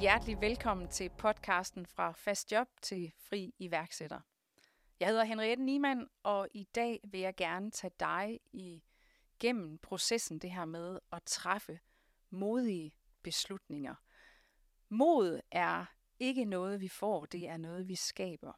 [0.00, 4.20] Hjertelig velkommen til podcasten fra Fast Job til Fri iværksætter.
[5.00, 10.50] Jeg hedder Henriette Niemann, og i dag vil jeg gerne tage dig igennem processen det
[10.50, 11.80] her med at træffe
[12.30, 12.92] modige
[13.22, 13.94] beslutninger.
[14.88, 15.84] Mod er
[16.18, 18.52] ikke noget, vi får, det er noget, vi skaber.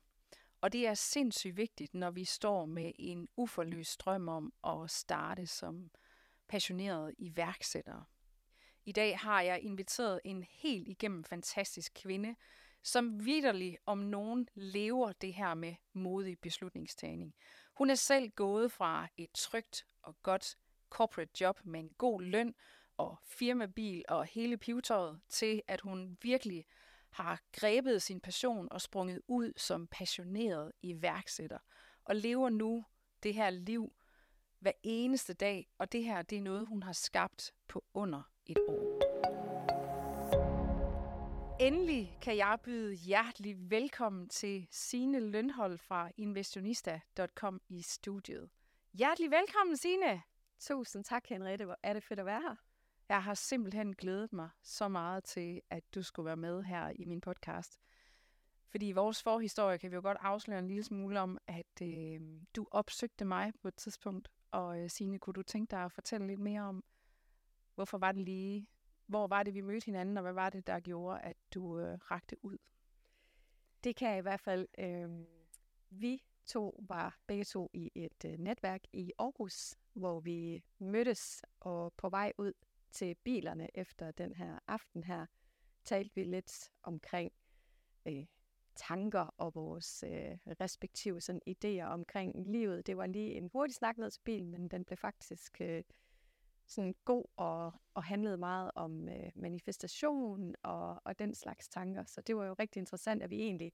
[0.60, 5.46] Og det er sindssygt vigtigt, når vi står med en uforløst drøm om at starte
[5.46, 5.90] som
[6.48, 8.04] passionerede iværksættere.
[8.84, 12.36] I dag har jeg inviteret en helt igennem fantastisk kvinde,
[12.82, 17.34] som vidderlig om nogen lever det her med modig beslutningstagning.
[17.74, 20.56] Hun er selv gået fra et trygt og godt
[20.90, 22.54] corporate job med en god løn
[22.96, 26.64] og firmabil og hele pivetøjet til, at hun virkelig
[27.10, 31.58] har grebet sin passion og sprunget ud som passioneret iværksætter
[32.04, 32.84] og lever nu
[33.22, 33.92] det her liv
[34.60, 38.58] hver eneste dag, og det her det er noget, hun har skabt på under et
[38.68, 39.00] år.
[41.60, 48.50] Endelig kan jeg byde hjertelig velkommen til Sine Lønhold fra investionista.com i studiet.
[48.92, 50.22] Hjertelig velkommen, Sine.
[50.58, 51.64] Tusind tak, Henriette.
[51.64, 52.54] Hvor er det fedt at være her.
[53.08, 57.04] Jeg har simpelthen glædet mig så meget til, at du skulle være med her i
[57.04, 57.80] min podcast.
[58.68, 62.20] Fordi i vores forhistorie kan vi jo godt afsløre en lille smule om, at øh,
[62.56, 64.30] du opsøgte mig på et tidspunkt.
[64.50, 66.84] Og øh, Signe, kunne du tænke dig at fortælle lidt mere om,
[67.74, 68.66] hvorfor var det lige,
[69.06, 71.98] hvor var det, vi mødte hinanden, og hvad var det, der gjorde, at du øh,
[72.10, 72.58] rakte ud?
[73.84, 74.68] Det kan jeg i hvert fald.
[74.78, 75.10] Øh,
[75.90, 81.92] vi to var begge to i et øh, netværk i Aarhus, hvor vi mødtes og
[81.92, 82.52] på vej ud
[82.90, 85.26] til bilerne efter den her aften her,
[85.84, 87.32] talte vi lidt omkring
[88.06, 88.26] øh,
[88.76, 92.86] tanker og vores øh, respektive sådan, idéer omkring livet.
[92.86, 95.82] Det var lige en hurtig snak ned til bilen, men den blev faktisk øh,
[96.66, 102.04] sådan god og, og handlede meget om øh, manifestation og, og den slags tanker.
[102.04, 103.72] Så det var jo rigtig interessant, at vi egentlig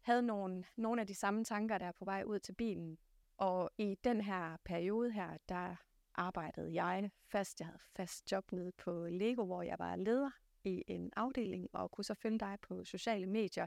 [0.00, 2.98] havde nogle, nogle af de samme tanker, der er på vej ud til bilen.
[3.36, 5.76] Og i den her periode her, der
[6.14, 7.60] arbejdede jeg fast.
[7.60, 10.30] Jeg havde fast job nede på Lego, hvor jeg var leder
[10.64, 13.66] i en afdeling, og kunne så følge dig på sociale medier.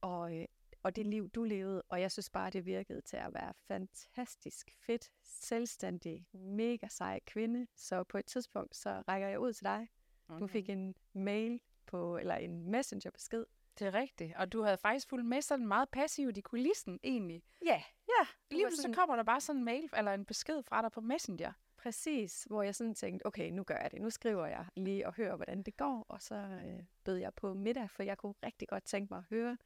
[0.00, 0.46] Og, øh,
[0.82, 4.70] og det liv, du levede, og jeg synes bare, det virkede til at være fantastisk
[4.86, 7.66] fedt, selvstændig, mega sej kvinde.
[7.76, 9.88] Så på et tidspunkt, så rækker jeg ud til dig.
[10.28, 10.40] Okay.
[10.40, 13.44] Du fik en mail på, eller en messengerbesked.
[13.78, 17.42] Det er rigtigt, og du havde faktisk fulgt med sådan meget passivt i kulissen egentlig.
[17.64, 17.82] Ja.
[18.08, 18.94] Ja, lige sådan...
[18.94, 21.52] så kommer der bare sådan en mail eller en besked fra dig på Messenger.
[21.84, 24.02] Præcis, hvor jeg sådan tænkte, okay, nu gør jeg det.
[24.02, 27.54] Nu skriver jeg lige og hører, hvordan det går, og så øh, bød jeg på
[27.54, 29.58] middag, for jeg kunne rigtig godt tænke mig at høre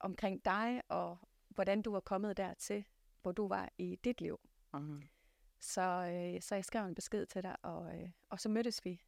[0.00, 1.18] omkring dig, og
[1.48, 2.84] hvordan du var kommet dertil,
[3.22, 4.40] hvor du var i dit liv.
[4.74, 5.02] Mm.
[5.60, 9.02] Så, øh, så jeg skrev en besked til dig, og, øh, og så mødtes vi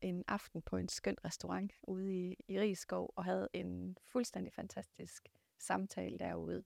[0.00, 5.28] en aften på en skøn restaurant ude i, i Rigskov, og havde en fuldstændig fantastisk
[5.58, 6.64] samtale derude,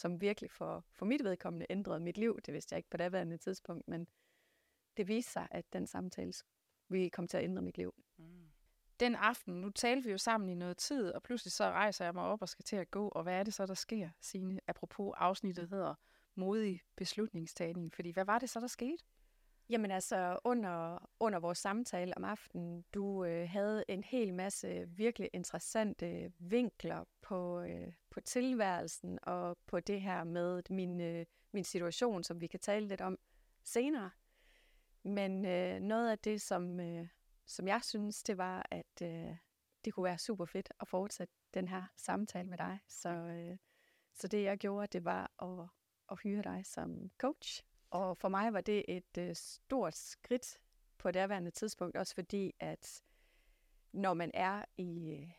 [0.00, 2.40] som virkelig for, for mit vedkommende ændrede mit liv.
[2.46, 4.08] Det vidste jeg ikke på daværende tidspunkt, men
[4.96, 6.32] det viste sig, at den samtale
[6.88, 7.94] vi kom til at ændre mit liv.
[8.16, 8.50] Mm.
[9.00, 12.14] Den aften, nu talte vi jo sammen i noget tid, og pludselig så rejser jeg
[12.14, 14.60] mig op og skal til at gå, og hvad er det så, der sker, Signe?
[14.66, 15.94] Apropos afsnittet hedder
[16.34, 19.04] modig beslutningstagning, fordi hvad var det så, der skete?
[19.70, 25.30] Jamen altså, under, under vores samtale om aftenen, du øh, havde en hel masse virkelig
[25.32, 32.24] interessante vinkler på, øh, på tilværelsen og på det her med min, øh, min situation,
[32.24, 33.18] som vi kan tale lidt om
[33.64, 34.10] senere.
[35.02, 37.08] Men øh, noget af det, som, øh,
[37.46, 39.36] som jeg synes, det var, at øh,
[39.84, 42.78] det kunne være super fedt at fortsætte den her samtale med dig.
[42.88, 43.56] Så, øh,
[44.14, 45.68] så det jeg gjorde, det var at,
[46.10, 47.64] at hyre dig som coach.
[47.90, 50.60] Og for mig var det et øh, stort skridt
[50.98, 53.02] på det daværende tidspunkt, også fordi at
[53.92, 55.30] når man er i, øh,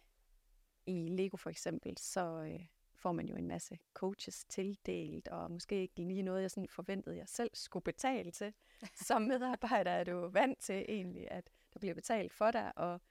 [0.85, 5.81] i Lego for eksempel, så øh, får man jo en masse coaches tildelt, og måske
[5.81, 8.53] ikke lige noget, jeg sådan forventede, jeg selv skulle betale til.
[9.07, 13.01] Som medarbejder er du vant til egentlig, at der bliver betalt for dig, og,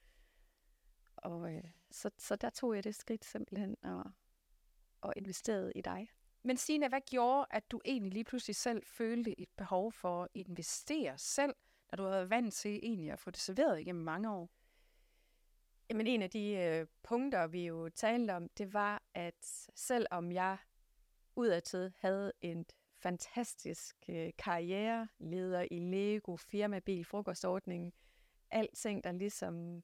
[1.16, 4.04] og øh, så, så der tog jeg det skridt simpelthen og,
[5.00, 6.08] og investerede i dig.
[6.42, 10.28] Men Sina, hvad gjorde, at du egentlig lige pludselig selv følte et behov for at
[10.34, 11.54] investere selv,
[11.90, 14.50] når du havde vant til egentlig at få det serveret igennem mange år?
[15.90, 20.58] Jamen en af de øh, punkter, vi jo talte om, det var, at selvom jeg
[21.36, 22.66] udadtil havde en
[22.96, 27.94] fantastisk øh, karriere, leder i Lego, firmabil, frokostordning,
[28.50, 29.82] alting, der ligesom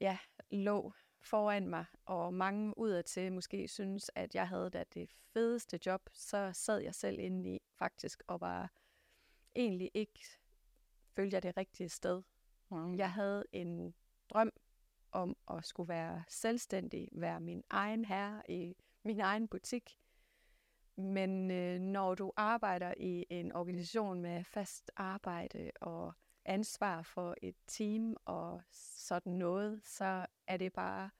[0.00, 0.18] ja,
[0.50, 0.92] lå
[1.24, 6.50] foran mig, og mange udadtil måske synes, at jeg havde da det fedeste job, så
[6.52, 8.72] sad jeg selv inde i faktisk og var
[9.54, 10.20] egentlig ikke
[11.16, 12.22] følte jeg det rigtige sted.
[12.70, 12.96] Mm.
[12.96, 13.94] Jeg havde en
[14.30, 14.52] drøm
[15.12, 19.98] om at skulle være selvstændig, være min egen herre i min egen butik.
[20.96, 26.12] Men øh, når du arbejder i en organisation med fast arbejde og
[26.44, 31.10] ansvar for et team og sådan noget, så er det bare,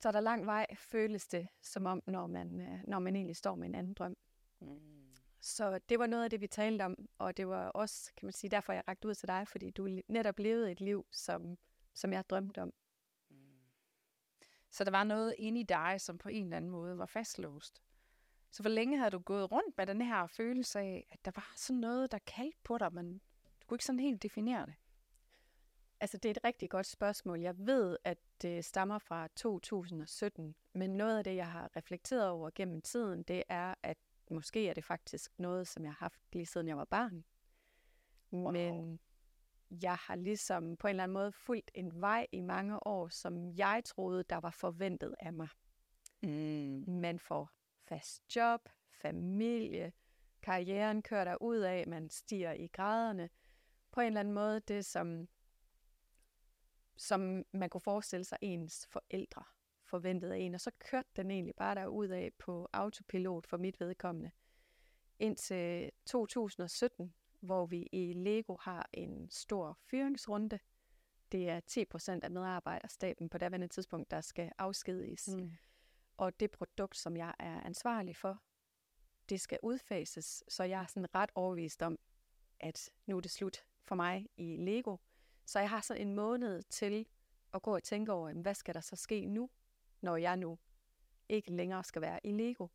[0.00, 3.36] så er der lang vej, føles det som om, når man, øh, når man egentlig
[3.36, 4.16] står med en anden drøm.
[4.60, 4.94] Mm.
[5.40, 8.32] Så det var noget af det, vi talte om, og det var også, kan man
[8.32, 11.58] sige, derfor jeg rakte ud til dig, fordi du netop levede et liv, som,
[11.94, 12.72] som jeg drømte om.
[13.30, 13.36] Mm.
[14.70, 17.82] Så der var noget inde i dig, som på en eller anden måde var fastlåst.
[18.50, 21.52] Så hvor længe havde du gået rundt med den her følelse af, at der var
[21.56, 23.20] sådan noget, der kaldte på dig, men
[23.64, 24.74] du kunne ikke sådan helt definere det?
[26.00, 27.40] Altså, det er et rigtig godt spørgsmål.
[27.40, 32.50] Jeg ved, at det stammer fra 2017, men noget af det, jeg har reflekteret over
[32.54, 33.98] gennem tiden, det er, at
[34.30, 37.24] måske er det faktisk noget, som jeg har haft lige siden jeg var barn.
[38.32, 38.50] Wow.
[38.52, 39.00] Men
[39.82, 43.48] jeg har ligesom på en eller anden måde fulgt en vej i mange år, som
[43.48, 45.48] jeg troede, der var forventet af mig.
[46.22, 46.84] Mm.
[46.88, 47.50] Man får
[47.88, 49.92] fast job, familie,
[50.44, 53.28] karrieren kører der ud af, man stiger i graderne.
[53.94, 55.28] På en eller anden måde det, som,
[56.96, 59.44] som man kunne forestille sig ens forældre
[59.84, 60.54] forventede af en.
[60.54, 64.30] Og så kørte den egentlig bare der ud af på autopilot for mit vedkommende.
[65.18, 70.58] Indtil 2017, hvor vi i Lego har en stor fyringsrunde.
[71.32, 75.28] Det er 10 procent af medarbejderstaben på daværende tidspunkt, der skal afskediges.
[75.28, 75.52] Mm.
[76.16, 78.42] Og det produkt, som jeg er ansvarlig for,
[79.28, 81.98] det skal udfases, så jeg er sådan ret overvist om,
[82.60, 84.96] at nu er det slut for mig i Lego.
[85.46, 87.06] Så jeg har så en måned til
[87.52, 89.50] at gå og tænke over, hvad skal der så ske nu,
[90.00, 90.58] når jeg nu
[91.28, 92.68] ikke længere skal være i Lego.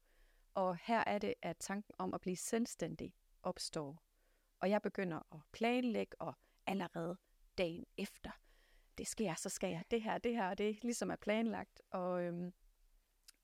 [0.54, 3.14] Og her er det, at tanken om at blive selvstændig
[3.44, 4.04] opstår.
[4.60, 6.34] Og jeg begynder at planlægge, og
[6.68, 7.18] allerede
[7.58, 8.32] dagen efter,
[8.98, 11.82] det sker, så skal jeg det her, det her, og det ligesom er planlagt.
[11.92, 12.54] Og øhm,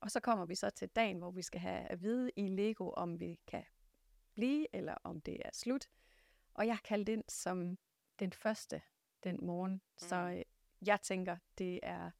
[0.00, 2.90] og så kommer vi så til dagen, hvor vi skal have at vide i Lego,
[2.90, 3.64] om vi kan
[4.34, 5.88] blive, eller om det er slut.
[6.56, 7.78] Og jeg kaldt ind som
[8.18, 8.82] den første
[9.24, 9.72] den morgen.
[9.72, 9.80] Mm.
[9.98, 10.42] Så øh,
[10.86, 12.10] jeg tænker, det er,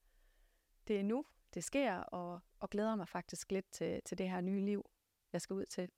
[0.88, 1.24] det er nu,
[1.54, 4.90] det sker, og, og glæder mig faktisk lidt til, til det her nye liv,
[5.32, 5.90] jeg skal ud til.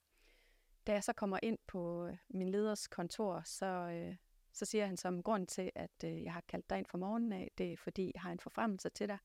[0.87, 4.15] Da jeg så kommer ind på øh, min leders kontor, så, øh,
[4.51, 7.33] så siger han som grund til, at øh, jeg har kaldt dig ind fra morgenen
[7.33, 9.17] af, det er fordi, jeg har en forfremmelse til dig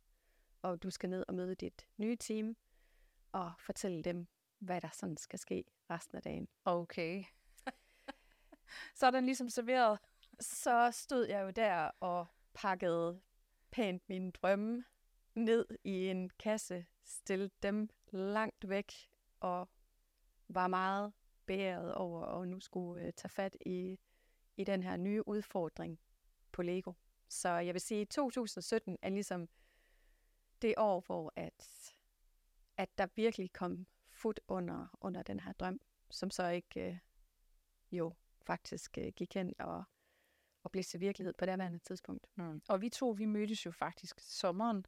[0.64, 2.56] og du skal ned og møde dit nye team
[3.32, 4.26] og fortælle dem,
[4.58, 6.49] hvad der sådan skal ske resten af dagen.
[6.64, 7.25] Okay
[8.94, 9.99] så er den ligesom serveret.
[10.41, 13.20] Så stod jeg jo der og pakkede
[13.70, 14.85] pænt mine drømme
[15.35, 18.93] ned i en kasse, stillede dem langt væk
[19.41, 19.69] og
[20.49, 21.12] var meget
[21.46, 23.99] bæret over at nu skulle uh, tage fat i,
[24.56, 26.00] i den her nye udfordring
[26.52, 26.93] på Lego.
[27.29, 29.49] Så jeg vil sige, at 2017 er ligesom
[30.62, 31.93] det år, hvor at,
[32.76, 35.81] at der virkelig kom fod under, under den her drøm,
[36.11, 36.99] som så ikke øh,
[37.93, 38.14] jo
[38.46, 39.85] faktisk øh, gik hen og,
[40.62, 42.26] og blev til virkelighed på det tidspunkt.
[42.35, 42.62] Mm.
[42.69, 44.87] Og vi to, vi mødtes jo faktisk sommeren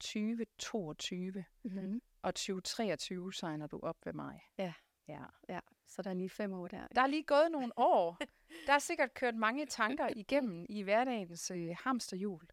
[0.00, 2.02] 2022, mm-hmm.
[2.22, 4.40] og 2023 signer du op ved mig.
[4.58, 4.72] Ja.
[5.08, 5.24] Ja.
[5.48, 6.86] ja, så der er lige fem år der.
[6.94, 8.18] Der er lige gået nogle år.
[8.66, 12.46] Der er sikkert kørt mange tanker igennem i hverdagens øh, hamsterhjul.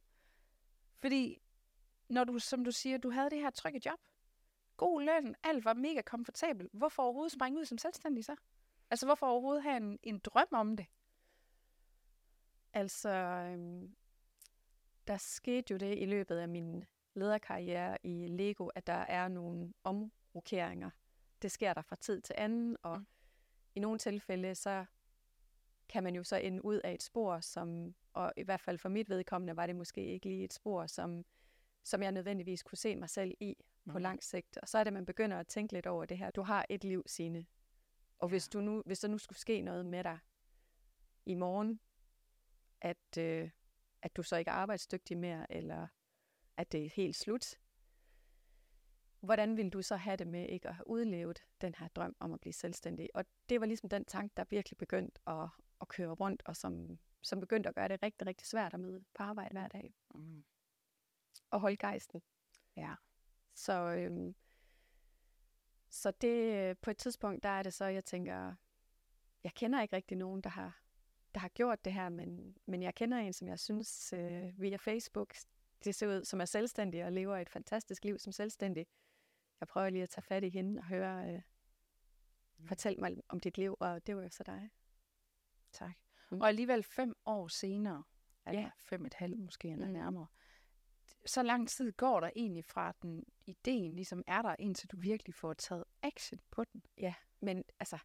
[0.98, 1.42] Fordi
[2.10, 4.00] når du, som du siger, du havde det her trygge job,
[4.78, 8.36] god løn, alt var mega komfortabelt, hvorfor overhovedet springe ud som selvstændig så?
[8.92, 10.86] Altså, hvorfor overhovedet have en, en drøm om det?
[12.74, 13.96] Altså, øhm,
[15.08, 19.74] der skete jo det i løbet af min lederkarriere i Lego, at der er nogle
[19.84, 20.90] omrokeringer.
[21.42, 23.06] Det sker der fra tid til anden, og mm.
[23.76, 24.86] i nogle tilfælde, så
[25.90, 28.90] kan man jo så ende ud af et spor, som, og i hvert fald for
[28.90, 31.26] mit vedkommende, var det måske ikke lige et spor, som
[31.84, 33.56] som jeg nødvendigvis kunne se mig selv i
[33.90, 34.02] på mm.
[34.02, 34.58] lang sigt.
[34.58, 36.32] Og så er det, at man begynder at tænke lidt over det her.
[36.32, 37.46] Du har et liv, sine.
[38.22, 40.20] Og hvis, du nu, hvis der nu skulle ske noget med dig
[41.26, 41.80] i morgen,
[42.82, 43.50] at, øh,
[44.02, 45.88] at du så ikke er arbejdsdygtig mere, eller
[46.58, 47.46] at det er helt slut,
[49.20, 52.34] hvordan vil du så have det med ikke at have udlevet den her drøm om
[52.34, 53.10] at blive selvstændig?
[53.14, 55.50] Og det var ligesom den tanke, der virkelig begyndte at,
[55.82, 59.04] at køre rundt, og som, som begyndte at gøre det rigtig, rigtig svært at møde
[59.14, 59.94] på arbejde hver dag.
[60.16, 60.44] Mm
[61.52, 62.22] og holde gejsten.
[62.78, 62.94] Ja.
[63.54, 64.36] Så, øhm,
[65.92, 68.56] så det på et tidspunkt, der er det så, jeg tænker,
[69.44, 70.82] jeg kender ikke rigtig nogen, der har,
[71.34, 74.76] der har gjort det her, men, men jeg kender en, som jeg synes øh, via
[74.76, 75.36] Facebook,
[75.84, 78.88] det ser ud som er selvstændig og lever et fantastisk liv som selvstændig.
[79.60, 81.42] Jeg prøver lige at tage fat i hende og høre, øh,
[82.58, 82.68] mm.
[82.68, 84.70] fortæl mig om dit liv, og det var jo så dig.
[85.72, 85.96] Tak.
[86.32, 86.42] Mm.
[86.42, 88.04] Og alligevel fem år senere,
[88.48, 88.72] eller Ja.
[88.78, 89.94] fem et halvt måske, eller Mm.
[89.94, 90.28] nærmere.
[91.26, 95.36] Så lang tid går der egentlig fra, den ideen ligesom er der, indtil du virkelig
[95.36, 96.84] får taget action på den.
[97.40, 97.98] Men altså,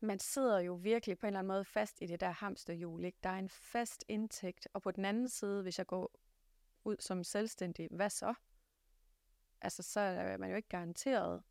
[0.00, 3.04] man sidder jo virkelig på en eller anden måde fast i det der hamsterhjul.
[3.04, 3.18] Ikke?
[3.22, 6.14] Der er en fast indtægt, og på den anden side, hvis jeg går
[6.84, 8.34] ud som selvstændig, hvad så?
[9.60, 11.42] Altså, så er man jo ikke garanteret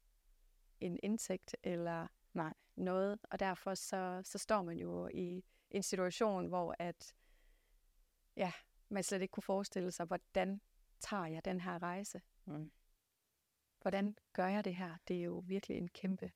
[0.80, 2.54] en indtægt eller Nej.
[2.76, 7.16] noget, og derfor så, så står man jo i en situation, hvor at,
[8.36, 8.52] ja,
[8.92, 10.62] man slet ikke kunne forestille sig, hvordan
[11.00, 12.22] tager jeg den her rejse?
[12.46, 12.72] Mm.
[13.82, 14.96] Hvordan gør jeg det her?
[15.08, 16.32] Det er jo virkelig en kæmpe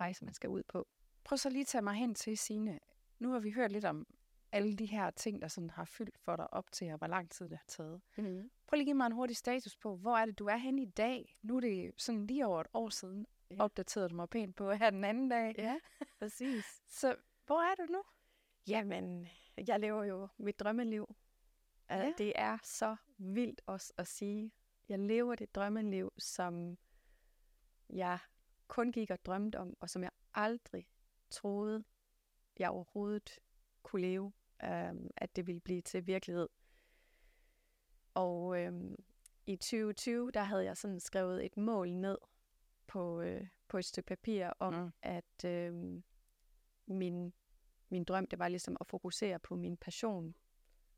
[0.00, 0.88] rejse, man skal ud på.
[1.24, 2.80] Prøv så lige at tage mig hen til, Signe.
[3.18, 4.06] Nu har vi hørt lidt om
[4.52, 7.30] alle de her ting, der sådan har fyldt for dig op til, og hvor lang
[7.30, 8.00] tid det har taget.
[8.16, 8.50] Mm.
[8.66, 10.82] Prøv lige at give mig en hurtig status på, hvor er det, du er henne
[10.82, 11.36] i dag?
[11.42, 13.56] Nu er det sådan lige over et år siden, Ja.
[13.62, 15.54] opdaterede du mig pænt på her den anden dag.
[15.58, 15.78] Ja,
[16.18, 16.82] præcis.
[16.88, 18.02] Så hvor er du nu?
[18.68, 19.28] Jamen,
[19.66, 21.14] jeg lever jo mit drømmeliv.
[21.98, 22.12] Ja.
[22.18, 24.52] Det er så vildt også at sige.
[24.88, 26.78] Jeg lever det drømmeliv, som
[27.90, 28.18] jeg
[28.68, 30.86] kun gik og drømte om, og som jeg aldrig
[31.30, 31.84] troede,
[32.58, 33.38] jeg overhovedet
[33.82, 34.32] kunne leve,
[34.64, 36.48] øhm, at det ville blive til virkelighed.
[38.14, 38.96] Og øhm,
[39.46, 42.18] i 2020, der havde jeg sådan skrevet et mål ned
[42.86, 44.90] på, øh, på et stykke papir om, Mm.
[45.02, 46.04] at øhm,
[46.86, 47.32] min,
[47.88, 50.34] min drøm, det var ligesom at fokusere på min passion,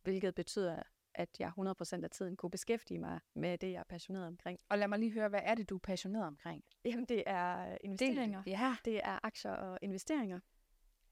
[0.02, 0.82] hvilket betyder,
[1.14, 4.60] at jeg 100% af tiden kunne beskæftige mig med det, jeg er passioneret omkring.
[4.68, 6.64] Og lad mig lige høre, hvad er det, du er passioneret omkring?
[6.84, 8.42] Jamen, det er investeringer.
[8.46, 8.76] Ja.
[8.84, 10.40] Det er aktier og investeringer.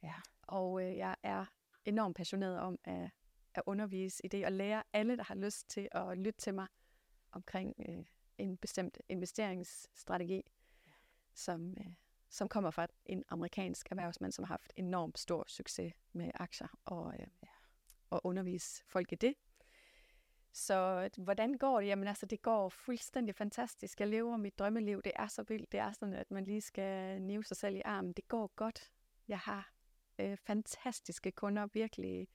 [0.02, 0.14] Ja.
[0.42, 1.44] Og øh, jeg er
[1.84, 3.10] enormt passioneret om at,
[3.54, 6.66] at undervise i det, og lære alle, der har lyst til at lytte til mig
[7.32, 8.04] omkring øh,
[8.38, 10.42] en bestemt investeringsstrategi,
[11.34, 11.92] som, øh,
[12.28, 17.14] som kommer fra en amerikansk erhvervsmand, som har haft enormt stor succes med aktier og,
[17.20, 17.26] øh,
[18.10, 19.34] og undervise folk i det.
[20.52, 21.86] Så hvordan går det?
[21.86, 24.00] Jamen altså, det går fuldstændig fantastisk.
[24.00, 25.02] Jeg lever mit drømmeliv.
[25.02, 25.72] Det er så vildt.
[25.72, 28.12] Det er sådan, at man lige skal nive sig selv i armen.
[28.12, 28.90] Det går godt.
[29.28, 29.72] Jeg har
[30.18, 32.28] øh, fantastiske kunder, virkelig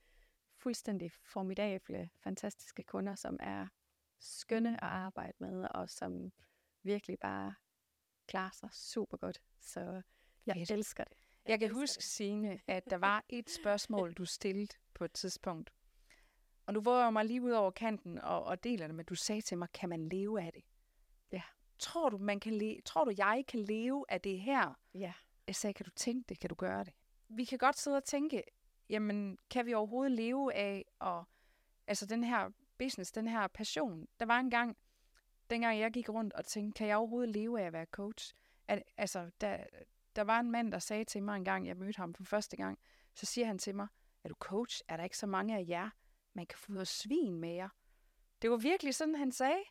[0.56, 3.66] fuldstændig formidable, fantastiske kunder, som er
[4.20, 6.32] skønne at arbejde med, og som
[6.82, 7.54] virkelig bare
[8.26, 9.42] klarer sig super godt.
[9.60, 10.02] Så
[10.46, 10.70] jeg Fedt.
[10.70, 11.16] elsker det.
[11.48, 12.04] Jeg kan huske.
[12.04, 15.72] Signe, at der var et spørgsmål, du stillede på et tidspunkt.
[16.66, 19.14] Og nu våger jeg mig lige ud over kanten og, og deler det, men du
[19.14, 20.62] sagde til mig, kan man leve af det?
[21.32, 21.42] Ja.
[21.78, 24.78] Tror du, man kan le- tror du, jeg kan leve af det her?
[24.94, 25.12] Ja.
[25.46, 26.40] Jeg sagde, kan du tænke det?
[26.40, 26.92] Kan du gøre det?
[27.28, 28.42] Vi kan godt sidde og tænke,
[28.88, 31.24] jamen, kan vi overhovedet leve af og,
[31.86, 34.06] altså den her business, den her passion?
[34.20, 34.76] Der var en gang,
[35.50, 38.34] dengang jeg gik rundt og tænkte, kan jeg overhovedet leve af at være coach?
[38.68, 39.64] At, altså, der,
[40.16, 42.56] der var en mand, der sagde til mig en gang, jeg mødte ham for første
[42.56, 42.78] gang,
[43.14, 43.86] så siger han til mig,
[44.24, 44.82] er du coach?
[44.88, 45.90] Er der ikke så mange af jer,
[46.32, 47.68] man kan fodre svin med jer?
[48.42, 49.62] Det var virkelig sådan, han sagde.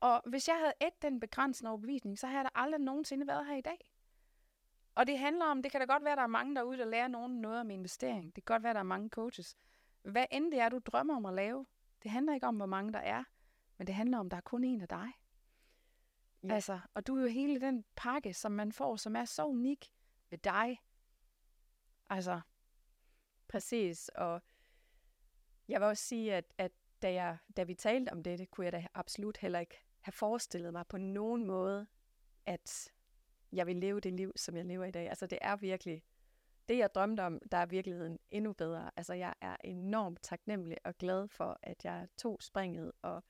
[0.00, 3.56] Og hvis jeg havde et den begrænsende overbevisning, så havde der aldrig nogensinde været her
[3.56, 3.92] i dag.
[4.94, 6.84] Og det handler om, det kan da godt være, at der er mange derude, der
[6.84, 8.36] lærer nogen noget om investering.
[8.36, 9.56] Det kan godt være, at der er mange coaches.
[10.02, 11.66] Hvad end det er, du drømmer om at lave,
[12.02, 13.24] det handler ikke om, hvor mange der er,
[13.78, 15.12] men det handler om, at der er kun en af dig.
[16.48, 16.54] Ja.
[16.54, 19.92] Altså, og du er jo hele den pakke, som man får, som er så unik
[20.30, 20.82] ved dig.
[22.10, 22.40] Altså,
[23.48, 24.42] Præcis, og
[25.68, 26.72] jeg vil også sige, at, at
[27.02, 30.72] da, jeg, da vi talte om det, kunne jeg da absolut heller ikke have forestillet
[30.72, 31.86] mig på nogen måde,
[32.46, 32.92] at
[33.52, 35.08] jeg vil leve det liv, som jeg lever i dag.
[35.08, 36.02] Altså det er virkelig,
[36.68, 38.90] det jeg drømte om, der er virkeligheden endnu bedre.
[38.96, 43.24] Altså jeg er enormt taknemmelig og glad for, at jeg tog springet, og,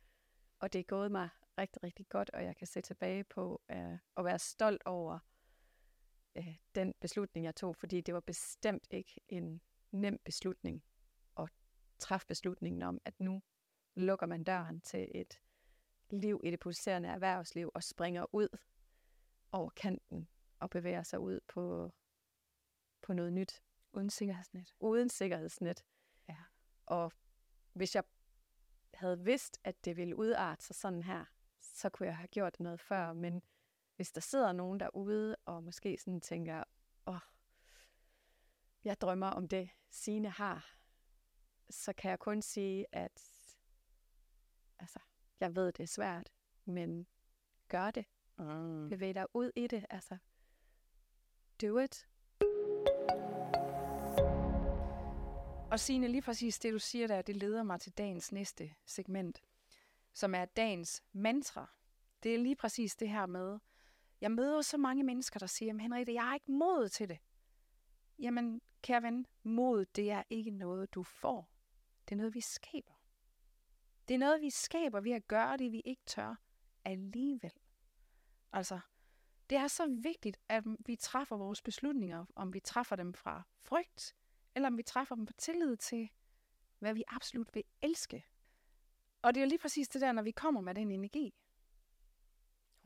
[0.58, 3.98] og det er gået mig rigtig, rigtig godt, og jeg kan se tilbage på uh,
[4.16, 5.18] at være stolt over
[6.38, 9.60] uh, den beslutning, jeg tog, fordi det var bestemt ikke en
[9.90, 10.84] nem beslutning
[11.38, 11.48] at
[11.98, 13.42] træffe beslutningen om, at nu
[13.94, 15.40] lukker man døren til et
[16.10, 18.48] liv i det pulserende erhvervsliv og springer ud
[19.52, 21.92] over kanten og bevæger sig ud på,
[23.02, 24.74] på noget nyt, uden sikkerhedsnet.
[24.80, 25.84] uden sikkerhedsnet.
[26.28, 26.36] Ja.
[26.86, 27.12] Og
[27.72, 28.04] hvis jeg
[28.94, 31.24] havde vidst, at det ville udarte sig sådan her,
[31.76, 33.12] så kunne jeg have gjort noget før.
[33.12, 33.42] Men
[33.96, 36.64] hvis der sidder nogen derude og måske sådan tænker,
[37.06, 37.20] åh, oh,
[38.84, 40.74] jeg drømmer om det, Sine har,
[41.70, 43.22] så kan jeg kun sige, at
[44.78, 44.98] altså,
[45.40, 46.32] jeg ved, det er svært,
[46.64, 47.06] men
[47.68, 48.04] gør det.
[48.38, 48.88] Mm.
[48.88, 49.86] Bevæg dig ud i det.
[49.90, 50.16] Altså,
[51.62, 52.08] do it.
[55.70, 59.42] Og Signe, lige præcis det, du siger der, det leder mig til dagens næste segment,
[60.16, 61.70] som er dagens mantra.
[62.22, 63.58] Det er lige præcis det her med,
[64.20, 67.18] jeg møder så mange mennesker, der siger, Henriette, jeg har ikke mod til det.
[68.18, 71.50] Jamen, kære ven, mod, det er ikke noget, du får.
[72.08, 72.92] Det er noget, vi skaber.
[74.08, 76.34] Det er noget, vi skaber ved at gøre det, vi ikke tør
[76.84, 77.52] alligevel.
[78.52, 78.80] Altså,
[79.50, 84.16] det er så vigtigt, at vi træffer vores beslutninger, om vi træffer dem fra frygt,
[84.54, 86.08] eller om vi træffer dem på tillid til,
[86.78, 88.24] hvad vi absolut vil elske.
[89.22, 91.34] Og det er jo lige præcis det der, når vi kommer med den energi.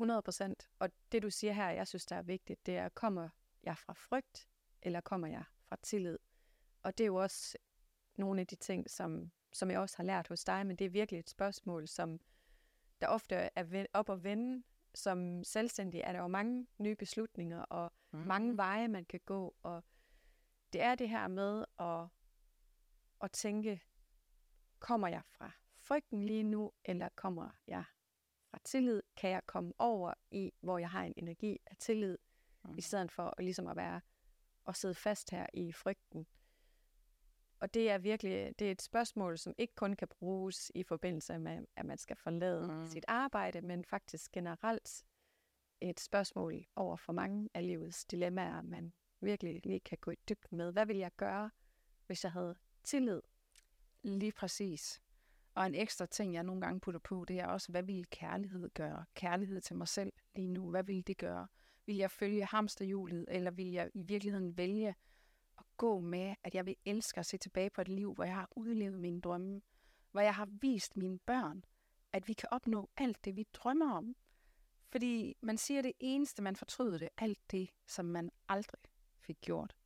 [0.00, 0.70] 100 procent.
[0.78, 3.28] Og det du siger her, jeg synes, der er vigtigt, det er, kommer
[3.62, 4.49] jeg fra frygt,
[4.82, 6.18] eller kommer jeg fra tillid?
[6.82, 7.58] Og det er jo også
[8.16, 10.90] nogle af de ting, som, som jeg også har lært hos dig, men det er
[10.90, 12.20] virkelig et spørgsmål, som
[13.00, 14.62] der ofte er op og vende.
[14.94, 18.18] Som selvstændig er der jo mange nye beslutninger, og mm.
[18.18, 19.84] mange veje, man kan gå, og
[20.72, 22.08] det er det her med at,
[23.20, 23.82] at tænke,
[24.78, 25.52] kommer jeg fra
[25.90, 27.85] frygten lige nu, eller kommer jeg
[28.50, 29.02] fra tillid?
[29.16, 32.18] Kan jeg komme over i, hvor jeg har en energi af tillid,
[32.64, 32.78] mm.
[32.78, 34.00] i stedet for at, ligesom at være
[34.64, 36.26] og sidde fast her i frygten?
[37.61, 41.38] Og det er virkelig det er et spørgsmål, som ikke kun kan bruges i forbindelse
[41.38, 42.87] med, at man skal forlade mm.
[42.87, 45.04] sit arbejde, men faktisk generelt
[45.80, 50.59] et spørgsmål over for mange af livets dilemmaer, man virkelig lige kan gå i dybden
[50.59, 50.73] med.
[50.73, 51.50] Hvad ville jeg gøre,
[52.06, 52.54] hvis jeg havde
[52.85, 53.20] tillid?
[54.02, 55.02] Lige præcis.
[55.54, 58.71] Og en ekstra ting, jeg nogle gange putter på, det er også, hvad vil kærlighed
[58.75, 59.04] gøre?
[59.14, 61.47] Kærlighed til mig selv lige nu, hvad vil det gøre?
[61.87, 64.95] Vil jeg følge hamsterhjulet, eller vil jeg i virkeligheden vælge
[65.59, 68.35] at gå med, at jeg vil elske at se tilbage på et liv, hvor jeg
[68.35, 69.61] har udlevet mine drømme,
[70.12, 71.64] hvor jeg har vist mine børn,
[72.12, 74.16] at vi kan opnå alt det, vi drømmer om.
[74.88, 78.80] Fordi man siger det eneste, man fortryder det, alt det, som man aldrig
[79.21, 79.76] fik gjort.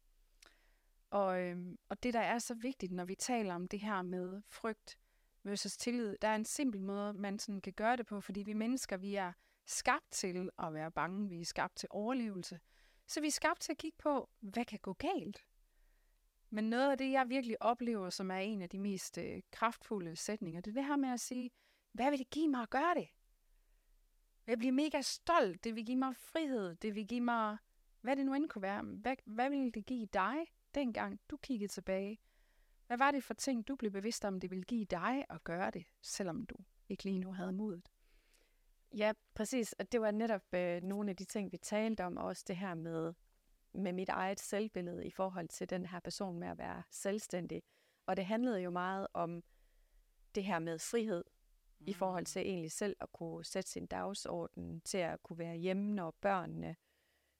[1.10, 4.42] Og, øhm, og det, der er så vigtigt, når vi taler om det her med
[4.48, 4.98] frygt
[5.44, 8.52] versus tillid, der er en simpel måde, man sådan kan gøre det på, fordi vi
[8.52, 9.32] mennesker, vi er
[9.66, 12.60] skabt til at være bange, vi er skabt til overlevelse.
[13.06, 15.46] Så vi er skabt til at kigge på, hvad kan gå galt?
[16.50, 20.16] Men noget af det, jeg virkelig oplever, som er en af de mest øh, kraftfulde
[20.16, 21.50] sætninger, det er det her med at sige,
[21.92, 23.08] hvad vil det give mig at gøre det?
[24.46, 25.64] Jeg bliver mega stolt.
[25.64, 26.74] Det vil give mig frihed.
[26.74, 27.56] Det vil give mig
[28.04, 28.82] hvad det nu end kunne være.
[28.82, 30.36] Hvad, hvad ville det give dig,
[30.74, 32.20] dengang du kiggede tilbage?
[32.86, 35.70] Hvad var det for ting, du blev bevidst om, det ville give dig at gøre
[35.70, 36.54] det, selvom du
[36.88, 37.90] ikke lige nu havde modet?
[38.96, 39.72] Ja, præcis.
[39.72, 42.74] Og det var netop øh, nogle af de ting, vi talte om, også det her
[42.74, 43.14] med,
[43.72, 47.62] med mit eget selvbillede i forhold til den her person med at være selvstændig.
[48.06, 49.42] Og det handlede jo meget om
[50.34, 51.24] det her med frihed,
[51.78, 51.88] mm.
[51.88, 55.94] i forhold til egentlig selv at kunne sætte sin dagsorden, til at kunne være hjemme,
[55.94, 56.76] når børnene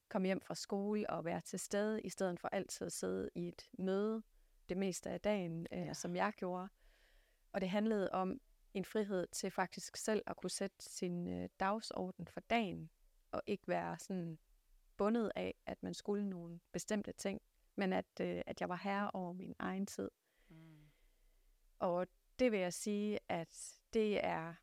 [0.08, 3.48] komme hjem fra skole og være til stede, i stedet for altid at sidde i
[3.48, 4.22] et møde
[4.68, 5.94] det meste af dagen, øh, ja.
[5.94, 6.68] som jeg gjorde.
[7.52, 8.40] Og det handlede om
[8.74, 12.90] en frihed til faktisk selv at kunne sætte sin øh, dagsorden for dagen,
[13.32, 14.38] og ikke være sådan
[14.96, 17.40] bundet af, at man skulle nogle bestemte ting,
[17.76, 20.10] men at, øh, at jeg var herre over min egen tid.
[20.48, 20.90] Mm.
[21.78, 22.06] Og
[22.38, 24.54] det vil jeg sige, at det er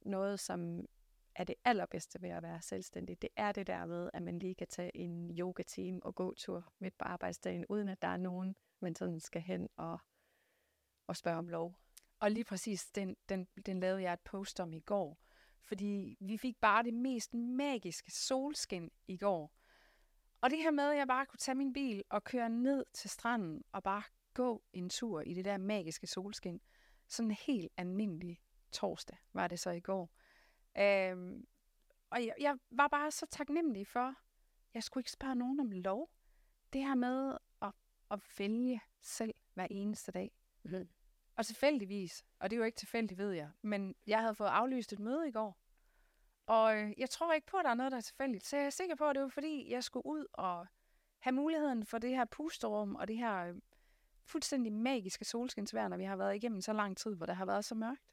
[0.00, 0.86] noget, som
[1.34, 4.54] er det allerbedste ved at være selvstændig, det er det der med, at man lige
[4.54, 8.56] kan tage en yoga-team og gå tur midt på arbejdsdagen, uden at der er nogen,
[8.82, 9.98] man sådan skal hen og,
[11.06, 11.76] og spørge om lov.
[12.20, 15.18] Og lige præcis, den, den, den lavede jeg et post om i går,
[15.62, 19.52] fordi vi fik bare det mest magiske solskin i går.
[20.40, 23.10] Og det her med, at jeg bare kunne tage min bil og køre ned til
[23.10, 24.02] stranden og bare
[24.34, 26.60] gå en tur i det der magiske solskin.
[27.08, 28.40] Sådan en helt almindelig
[28.72, 30.10] torsdag var det så i går.
[30.78, 31.46] Øhm,
[32.10, 34.14] og jeg, jeg var bare så taknemmelig for,
[34.74, 36.10] jeg skulle ikke spørge nogen om lov.
[36.72, 37.36] Det her med
[38.10, 40.30] at, at vælge selv hver eneste dag.
[40.62, 40.88] Mm.
[41.36, 44.92] Og tilfældigvis, og det er jo ikke tilfældigt, ved jeg, men jeg havde fået aflyst
[44.92, 45.58] et møde i går.
[46.46, 48.46] Og øh, jeg tror ikke på, at der er noget, der er tilfældigt.
[48.46, 50.66] Så jeg er sikker på, at det var fordi, jeg skulle ud og
[51.18, 53.54] have muligheden for det her pusterum og det her øh,
[54.24, 57.64] fuldstændig magiske solskinsvær, når vi har været igennem så lang tid, hvor der har været
[57.64, 58.10] så mørkt.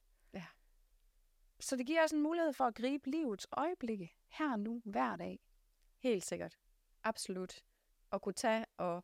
[1.60, 5.16] Så det giver os en mulighed for at gribe livets øjeblikke her og nu, hver
[5.16, 5.40] dag.
[6.00, 6.60] Helt sikkert.
[7.04, 7.64] Absolut.
[8.12, 9.04] Og kunne tage og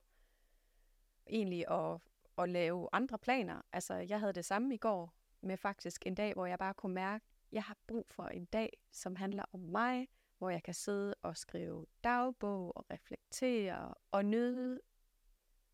[1.27, 1.99] egentlig at,
[2.37, 3.61] at lave andre planer.
[3.73, 6.93] Altså, jeg havde det samme i går med faktisk en dag, hvor jeg bare kunne
[6.93, 10.07] mærke, at jeg har brug for en dag, som handler om mig,
[10.37, 14.79] hvor jeg kan sidde og skrive dagbog og reflektere og nyde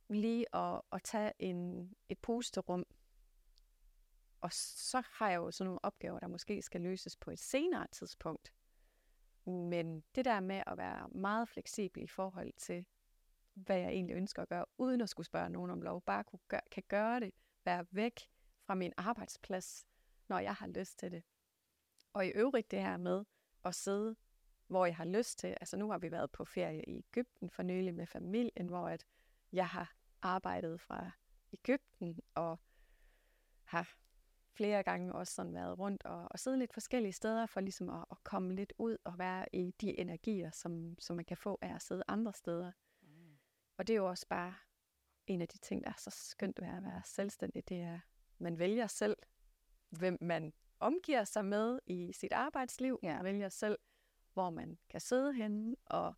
[0.09, 2.85] lige at, at tage en, et pusterum
[4.41, 7.87] og så har jeg jo sådan nogle opgaver, der måske skal løses på et senere
[7.91, 8.53] tidspunkt.
[9.45, 12.85] Men det der med at være meget fleksibel i forhold til,
[13.65, 16.39] hvad jeg egentlig ønsker at gøre, uden at skulle spørge nogen om lov, bare kunne
[16.47, 17.31] gøre, kan gøre det,
[17.65, 18.19] være væk
[18.65, 19.87] fra min arbejdsplads,
[20.27, 21.23] når jeg har lyst til det.
[22.13, 23.25] Og i øvrigt det her med
[23.65, 24.15] at sidde,
[24.67, 25.47] hvor jeg har lyst til.
[25.47, 29.05] Altså nu har vi været på ferie i Ægypten for nylig med familien, hvor at
[29.51, 31.11] jeg har arbejdet fra
[31.53, 32.59] Ægypten og
[33.63, 33.95] har
[34.59, 38.05] flere gange også sådan været rundt og, og siddet lidt forskellige steder for ligesom at,
[38.11, 41.75] at komme lidt ud og være i de energier, som, som man kan få af
[41.75, 42.71] at sidde andre steder.
[43.79, 44.53] Og det er jo også bare
[45.27, 48.01] en af de ting, der er så skønt ved at være selvstændig, det er, at
[48.37, 49.17] man vælger selv,
[49.89, 52.99] hvem man omgiver sig med i sit arbejdsliv.
[53.03, 53.15] Ja.
[53.15, 53.77] Man vælger selv,
[54.33, 56.13] hvor man kan sidde henne, og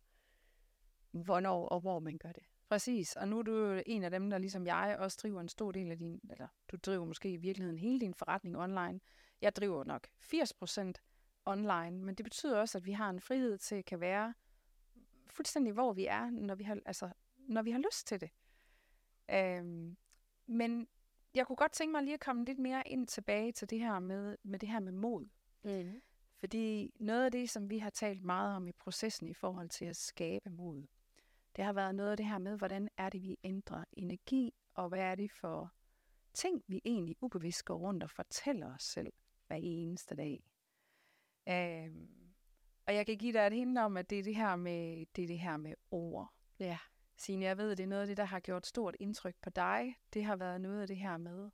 [1.10, 2.42] hvornår og hvor man gør det.
[2.68, 5.72] Præcis, og nu er du en af dem, der ligesom jeg også driver en stor
[5.72, 9.00] del af din, eller du driver måske i virkeligheden hele din forretning online.
[9.40, 10.92] Jeg driver nok 80%
[11.44, 14.34] online, men det betyder også, at vi har en frihed til at kan være
[15.30, 17.10] fuldstændig, hvor vi er, når vi har, altså,
[17.48, 18.30] når vi har lyst til det.
[19.30, 19.96] Øhm,
[20.46, 20.88] men
[21.34, 23.98] jeg kunne godt tænke mig lige at komme lidt mere ind tilbage til det her
[23.98, 25.28] med, med det her med mod.
[25.64, 26.02] Mm.
[26.40, 29.84] Fordi noget af det, som vi har talt meget om i processen i forhold til
[29.84, 30.86] at skabe mod,
[31.56, 34.88] det har været noget af det her med, hvordan er det, vi ændrer energi, og
[34.88, 35.72] hvad er det for
[36.34, 39.12] ting, vi egentlig ubevidst går rundt og fortæller os selv
[39.46, 40.44] hver eneste dag.
[41.48, 42.08] Øhm,
[42.86, 45.24] og jeg kan give dig et hint om, at det er det her med, det
[45.24, 46.32] er det her med ord.
[46.58, 46.78] Ja.
[47.16, 49.50] Signe, jeg ved, at det er noget af det, der har gjort stort indtryk på
[49.50, 49.94] dig.
[50.14, 51.50] Det har været noget af det her med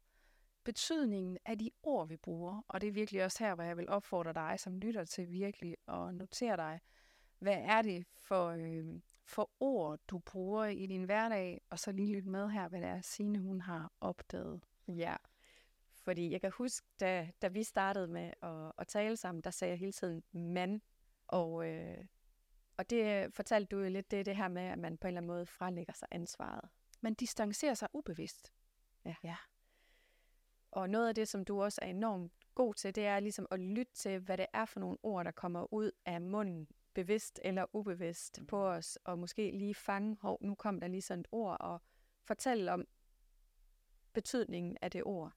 [0.64, 2.62] betydningen af de ord, vi bruger.
[2.68, 5.76] Og det er virkelig også her, hvor jeg vil opfordre dig, som lytter til virkelig
[5.88, 6.80] at notere dig,
[7.38, 12.14] hvad er det for, øh, for ord, du bruger i din hverdag, og så lige
[12.14, 14.60] lytte med her, hvad det er, Signe hun har opdaget.
[14.88, 15.16] Ja,
[15.92, 19.70] fordi jeg kan huske, da, da vi startede med at, at tale sammen, der sagde
[19.70, 20.80] jeg hele tiden mand,
[21.26, 22.04] og, øh,
[22.78, 25.20] og det fortalte du jo lidt, det det her med, at man på en eller
[25.20, 26.68] anden måde frelægger sig ansvaret.
[27.00, 28.52] Man distancerer sig ubevidst.
[29.04, 29.14] Ja.
[29.22, 29.36] ja.
[30.70, 33.60] Og noget af det, som du også er enormt god til, det er ligesom at
[33.60, 37.66] lytte til, hvad det er for nogle ord, der kommer ud af munden bevidst eller
[37.72, 38.46] ubevidst mm.
[38.46, 41.82] på os, og måske lige fange, hov, nu kom der lige sådan et ord, og
[42.24, 42.84] fortælle om
[44.12, 45.32] betydningen af det ord.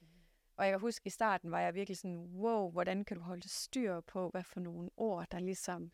[0.00, 0.06] Mm.
[0.56, 3.48] Og jeg kan huske, i starten var jeg virkelig sådan, wow, hvordan kan du holde
[3.48, 5.92] styr på, hvad for nogle ord, der ligesom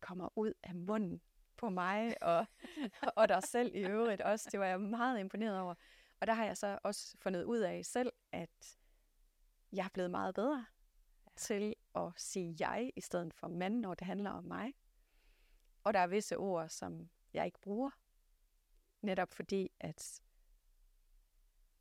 [0.00, 1.20] kommer ud af munden
[1.56, 2.46] på mig, og,
[3.16, 4.48] og dig selv i øvrigt også.
[4.52, 5.74] Det var jeg meget imponeret over.
[6.20, 8.78] Og der har jeg så også fundet ud af selv, at
[9.72, 10.66] jeg er blevet meget bedre
[11.36, 14.74] til at sige jeg i stedet for mand, når det handler om mig.
[15.84, 17.90] Og der er visse ord, som jeg ikke bruger,
[19.02, 20.22] netop fordi, at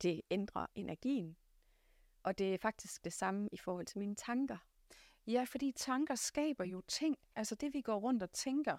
[0.02, 1.38] det ændrer energien.
[2.24, 4.58] Og det er faktisk det samme i forhold til mine tanker.
[5.28, 7.18] Ja, fordi tanker skaber jo ting.
[7.36, 8.78] Altså det, vi går rundt og tænker,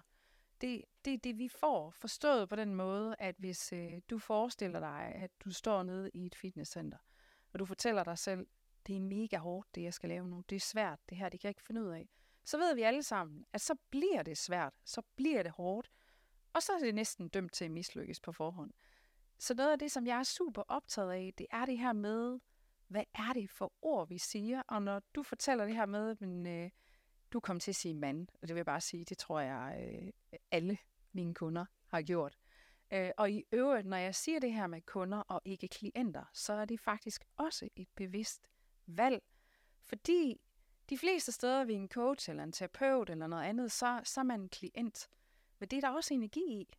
[0.61, 4.79] det, det er det, vi får forstået på den måde, at hvis øh, du forestiller
[4.79, 6.97] dig, at du står nede i et fitnesscenter,
[7.53, 8.47] og du fortæller dig selv,
[8.87, 10.43] det er mega hårdt, det jeg skal lave nu.
[10.49, 12.09] Det er svært, det her, det kan jeg ikke finde ud af.
[12.43, 15.91] Så ved vi alle sammen, at så bliver det svært, så bliver det hårdt,
[16.53, 18.71] og så er det næsten dømt til at mislykkes på forhånd.
[19.39, 22.39] Så noget af det, som jeg er super optaget af, det er det her med,
[22.87, 24.61] hvad er det for ord, vi siger?
[24.67, 26.69] Og når du fortæller det her med, men øh,
[27.31, 29.91] du kom til at sige mand, og det vil jeg bare sige, det tror jeg
[30.03, 30.77] øh, alle
[31.11, 32.37] mine kunder har gjort.
[32.91, 36.53] Øh, og i øvrigt, når jeg siger det her med kunder og ikke klienter, så
[36.53, 38.47] er det faktisk også et bevidst
[38.85, 39.23] valg.
[39.83, 40.41] Fordi
[40.89, 44.23] de fleste steder ved en coach eller en terapeut eller noget andet, så, så er
[44.23, 45.09] man en klient.
[45.59, 46.73] Men det er der også energi i.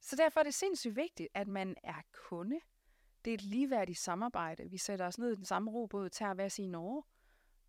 [0.00, 2.60] Så derfor er det sindssygt vigtigt, at man er kunde.
[3.24, 4.70] Det er et ligeværdigt samarbejde.
[4.70, 7.06] Vi sætter os ned i den samme robåd, tager hver sin år,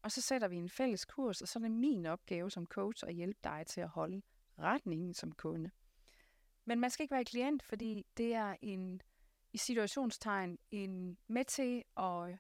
[0.01, 3.03] og så sætter vi en fælles kurs, og så er det min opgave som coach
[3.07, 4.21] at hjælpe dig til at holde
[4.59, 5.71] retningen som kunde.
[6.65, 9.01] Men man skal ikke være klient, fordi det er en
[9.53, 12.37] i situationstegn en med til at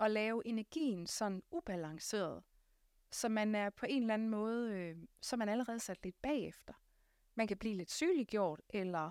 [0.00, 2.42] at lave energien sådan ubalanceret,
[3.10, 6.74] så man er på en eller anden måde, øh, så man allerede sat lidt bagefter.
[7.34, 9.10] Man kan blive lidt sygeliggjort, eller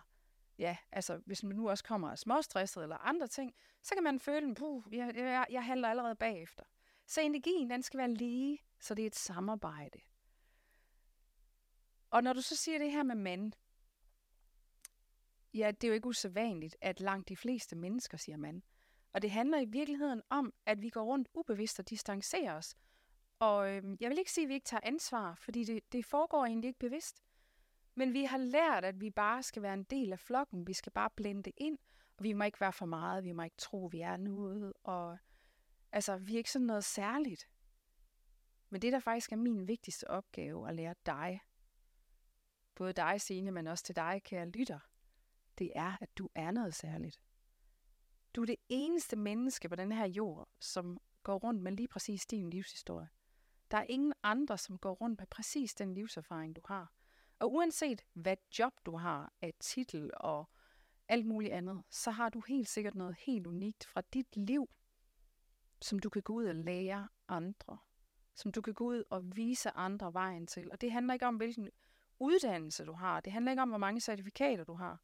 [0.59, 4.55] ja, altså hvis man nu også kommer småstresset eller andre ting, så kan man føle,
[4.55, 6.63] puh, jeg, jeg, jeg handler allerede bagefter.
[7.07, 9.99] Så energien, den skal være lige, så det er et samarbejde.
[12.09, 13.53] Og når du så siger det her med mand,
[15.53, 18.61] ja, det er jo ikke usædvanligt, at langt de fleste mennesker siger mand.
[19.13, 22.75] Og det handler i virkeligheden om, at vi går rundt ubevidst og distancerer os.
[23.39, 26.45] Og øhm, jeg vil ikke sige, at vi ikke tager ansvar, fordi det, det foregår
[26.45, 27.23] egentlig ikke bevidst.
[27.99, 30.67] Men vi har lært, at vi bare skal være en del af flokken.
[30.67, 31.77] Vi skal bare blende ind,
[32.17, 33.23] og vi må ikke være for meget.
[33.23, 34.73] Vi må ikke tro, vi er noget.
[34.83, 35.17] Og
[35.91, 37.49] altså, vi er ikke sådan noget særligt.
[38.69, 41.39] Men det, der faktisk er min vigtigste opgave at lære dig,
[42.75, 44.79] både dig, Signe, men også til dig, kære lytter,
[45.57, 47.21] det er, at du er noget særligt.
[48.35, 52.25] Du er det eneste menneske på den her jord, som går rundt med lige præcis
[52.25, 53.09] din livshistorie.
[53.71, 56.93] Der er ingen andre, som går rundt med præcis den livserfaring, du har.
[57.39, 60.49] Og uanset hvad job du har af titel og
[61.07, 64.69] alt muligt andet, så har du helt sikkert noget helt unikt fra dit liv,
[65.81, 67.77] som du kan gå ud og lære andre.
[68.35, 70.71] Som du kan gå ud og vise andre vejen til.
[70.71, 71.69] Og det handler ikke om, hvilken
[72.19, 73.19] uddannelse du har.
[73.19, 75.01] Det handler ikke om, hvor mange certifikater du har.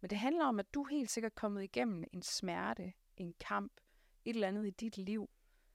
[0.00, 3.72] Men det handler om, at du helt sikkert er kommet igennem en smerte, en kamp,
[4.24, 5.30] et eller andet i dit liv,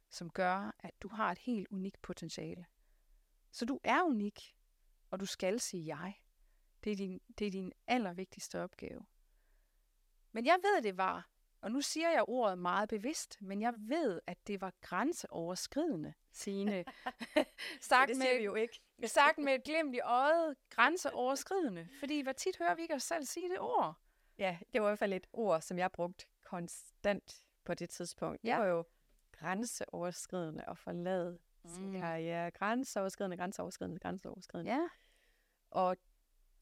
[0.10, 2.66] som gør, at du har et helt unikt potentiale.
[3.52, 4.56] Så du er unik,
[5.14, 6.14] og du skal sige jeg.
[6.84, 9.06] Det er din, det er din allervigtigste opgave.
[10.32, 11.30] Men jeg ved, det var,
[11.62, 16.86] og nu siger jeg ordet meget bevidst, men jeg ved, at det var grænseoverskridende, Signe.
[17.82, 18.80] sagt det siger med, vi jo ikke.
[19.06, 21.88] sagt med et glimt i øjet, grænseoverskridende.
[22.00, 23.96] Fordi hvor tit hører vi ikke os selv sige det ord?
[24.38, 28.44] Ja, det var i hvert fald et ord, som jeg brugte konstant på det tidspunkt.
[28.44, 28.52] Ja.
[28.52, 28.86] Det var jo
[29.32, 31.96] grænseoverskridende at forlade mm.
[31.96, 34.72] ja, ja, grænseoverskridende, grænseoverskridende, grænseoverskridende.
[34.72, 34.88] Ja.
[35.74, 35.98] Og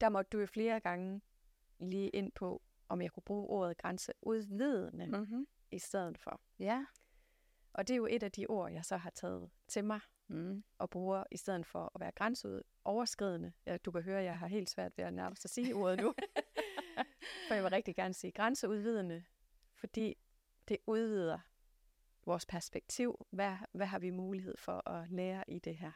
[0.00, 1.20] der måtte du jo flere gange
[1.78, 5.46] lige ind på, om jeg kunne bruge ordet grænseudvidende mm-hmm.
[5.70, 6.40] i stedet for.
[6.58, 6.86] Ja.
[7.72, 10.64] Og det er jo et af de ord, jeg så har taget til mig mm.
[10.78, 13.52] og bruger i stedet for at være grænseoverskridende.
[13.66, 16.00] Ja, du kan høre, at jeg har helt svært ved at nærmest at sige ordet
[16.00, 16.14] nu.
[17.48, 19.24] for jeg vil rigtig gerne sige grænseudvidende,
[19.74, 20.16] fordi
[20.68, 21.38] det udvider
[22.26, 23.26] vores perspektiv.
[23.30, 25.92] Hvad, hvad har vi mulighed for at lære i det her?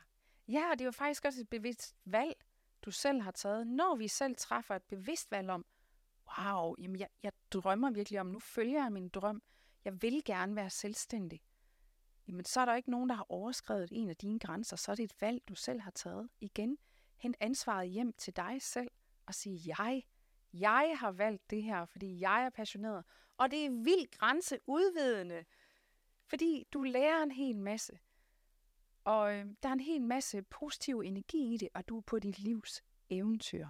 [0.48, 2.45] Ja, det er jo faktisk også et bevidst valg,
[2.86, 3.66] du selv har taget.
[3.66, 5.66] Når vi selv træffer et bevidst valg om,
[6.38, 9.42] wow, jamen jeg, jeg drømmer virkelig om, nu følger jeg min drøm,
[9.84, 11.40] jeg vil gerne være selvstændig.
[12.28, 14.96] Jamen så er der ikke nogen, der har overskrevet en af dine grænser, så er
[14.96, 16.28] det et valg, du selv har taget.
[16.40, 16.78] Igen,
[17.16, 18.90] hent ansvaret hjem til dig selv
[19.26, 20.02] og sige, jeg,
[20.52, 23.04] jeg har valgt det her, fordi jeg er passioneret.
[23.36, 25.44] Og det er vildt grænseudvidende.
[26.24, 27.98] Fordi du lærer en hel masse.
[29.06, 32.18] Og øh, der er en hel masse positiv energi i det, og du er på
[32.18, 33.66] dit livs eventyr.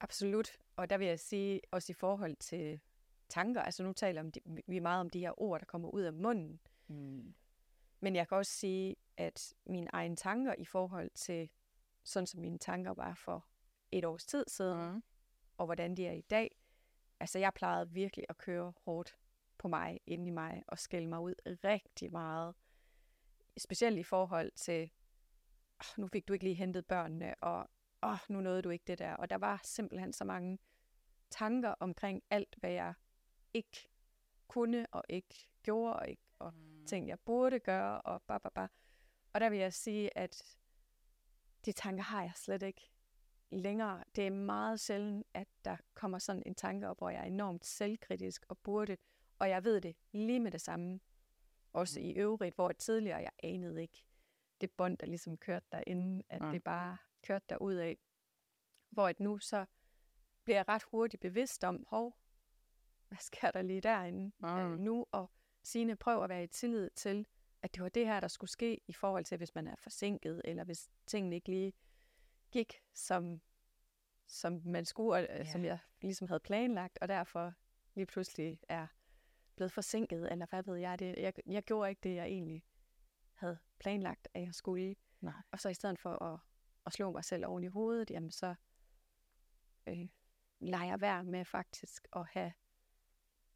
[0.00, 0.50] Absolut.
[0.76, 2.80] Og der vil jeg sige, også i forhold til
[3.28, 6.02] tanker, altså nu taler om de, vi meget om de her ord, der kommer ud
[6.02, 6.60] af munden.
[6.86, 7.34] Mm.
[8.00, 11.50] Men jeg kan også sige, at mine egne tanker i forhold til,
[12.02, 13.46] sådan som mine tanker var for
[13.92, 15.02] et års tid siden, mm.
[15.58, 16.56] og hvordan de er i dag,
[17.20, 19.16] altså jeg plejede virkelig at køre hårdt
[19.58, 21.34] på mig, inde i mig, og skælde mig ud
[21.64, 22.54] rigtig meget.
[23.58, 24.90] Specielt i forhold til,
[25.80, 27.70] oh, nu fik du ikke lige hentet børnene, og
[28.02, 29.14] oh, nu nåede du ikke det der.
[29.14, 30.58] Og der var simpelthen så mange
[31.30, 32.94] tanker omkring alt, hvad jeg
[33.54, 33.88] ikke
[34.48, 36.86] kunne, og ikke gjorde, og, ikke, og mm.
[36.86, 38.66] ting, jeg burde gøre, og ba, ba, ba.
[39.32, 40.56] Og der vil jeg sige, at
[41.64, 42.90] de tanker har jeg slet ikke
[43.50, 44.04] længere.
[44.16, 47.66] Det er meget sjældent, at der kommer sådan en tanke op, hvor jeg er enormt
[47.66, 48.96] selvkritisk og burde
[49.38, 51.00] og jeg ved det lige med det samme.
[51.72, 52.06] Også mm.
[52.06, 54.04] i øvrigt, hvor tidligere jeg anede ikke
[54.60, 56.50] det bånd, der ligesom kørte derinde, at ja.
[56.50, 57.98] det bare kørte derud af.
[58.90, 59.66] Hvor at nu så
[60.44, 62.16] bliver jeg ret hurtigt bevidst om, hov,
[63.08, 64.58] hvad sker der lige derinde ja.
[64.58, 65.06] øh, nu?
[65.12, 65.30] Og
[65.62, 67.26] Signe, prøv at være i tillid til,
[67.62, 70.42] at det var det her, der skulle ske i forhold til, hvis man er forsinket,
[70.44, 71.72] eller hvis tingene ikke lige
[72.50, 73.40] gik, som,
[74.26, 75.44] som man skulle, og, ja.
[75.44, 77.54] som jeg ligesom havde planlagt, og derfor
[77.94, 78.86] lige pludselig er
[79.56, 80.98] blevet forsinket, eller hvad ved jeg.
[80.98, 82.62] Det, jeg, jeg gjorde ikke det, jeg egentlig
[83.34, 84.96] havde planlagt, at jeg skulle.
[85.20, 85.34] Nej.
[85.50, 86.40] Og så i stedet for at,
[86.86, 88.54] at slå mig selv oven i hovedet, jamen så
[89.86, 90.08] øh,
[90.60, 92.52] lader jeg være med faktisk at have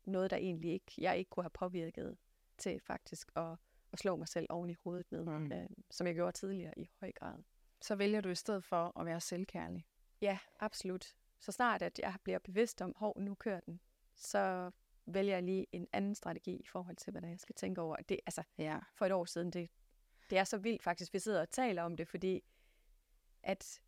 [0.05, 2.19] noget, der egentlig ikke, jeg ikke kunne have påvirket
[2.59, 3.57] til faktisk at,
[3.93, 5.53] at slå mig selv oven i hovedet med, mm.
[5.53, 7.43] øh, som jeg gjorde tidligere i høj grad.
[7.81, 9.87] Så vælger du i stedet for at være selvkærlig?
[10.21, 11.15] Ja, absolut.
[11.41, 13.81] Så snart at jeg bliver bevidst om, hov, nu kører den,
[14.17, 14.71] så
[15.07, 17.97] vælger jeg lige en anden strategi i forhold til, hvad jeg skal tænke over.
[17.97, 18.79] Det, altså, ja.
[18.95, 19.71] for et år siden, det,
[20.31, 22.43] det er så vildt faktisk, vi sidder og taler om det, fordi
[23.43, 23.81] at,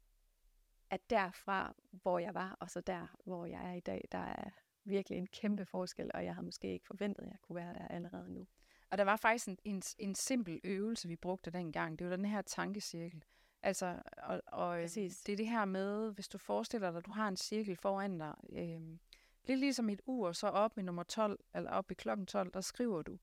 [0.91, 4.51] at derfra, hvor jeg var, og så der, hvor jeg er i dag, der er
[4.85, 7.89] virkelig en kæmpe forskel, og jeg havde måske ikke forventet, at jeg kunne være der
[7.89, 8.47] allerede nu.
[8.91, 11.99] Og der var faktisk en, en, en simpel øvelse, vi brugte dengang.
[11.99, 13.25] Det var den her tankecirkel.
[13.63, 17.29] Altså, og, og det er det her med, hvis du forestiller dig, at du har
[17.29, 18.99] en cirkel foran dig, øh,
[19.45, 22.61] Lidt ligesom et ur, så op i nummer 12, eller op i klokken 12, der
[22.61, 23.19] skriver du,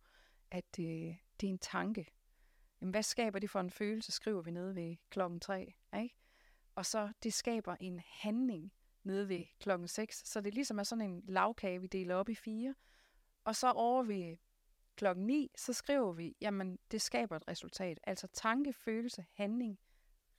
[0.51, 2.08] at det, det er en tanke.
[2.82, 6.15] Jamen, hvad skaber det for en følelse, skriver vi nede ved klokken 3, ikke?
[6.75, 10.21] Og så det skaber en handling nede ved klokken 6.
[10.25, 12.75] Så det ligesom er sådan en lavkage, vi deler op i fire.
[13.43, 14.38] Og så over ved
[14.95, 17.99] klokken 9, så skriver vi, jamen det skaber et resultat.
[18.03, 19.79] Altså tanke, følelse, handling,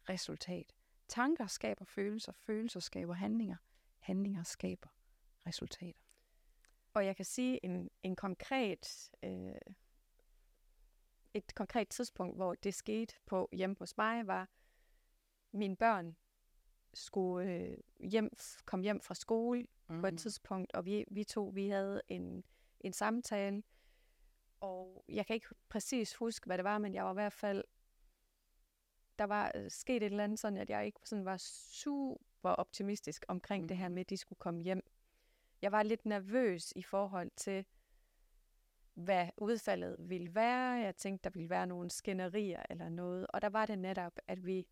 [0.09, 0.73] resultat.
[1.09, 3.57] Tanker skaber følelser, følelser skaber handlinger,
[3.99, 4.88] handlinger skaber
[5.46, 6.00] resultater.
[6.94, 9.55] Og jeg kan sige en, en konkret, øh,
[11.35, 14.48] et konkret tidspunkt, hvor det skete på hjemme hos mig, var,
[15.53, 16.16] mine børn
[16.94, 18.31] skulle øh, hjem,
[18.64, 20.00] komme hjem fra skole mm.
[20.00, 20.18] på et mm.
[20.18, 22.44] tidspunkt, og vi, vi to, vi havde en,
[22.81, 23.62] en samtale,
[24.61, 27.64] Og jeg kan ikke præcis huske, hvad det var, men jeg var i hvert fald...
[29.18, 33.24] Der var øh, sket et eller andet sådan, at jeg ikke sådan var super optimistisk
[33.29, 33.68] omkring mm.
[33.68, 34.89] det her med, at de skulle komme hjem.
[35.62, 37.64] Jeg var lidt nervøs i forhold til,
[38.94, 40.73] hvad udfaldet ville være.
[40.73, 43.27] Jeg tænkte, der ville være nogle skænderier eller noget.
[43.27, 44.66] Og der var det netop, at vi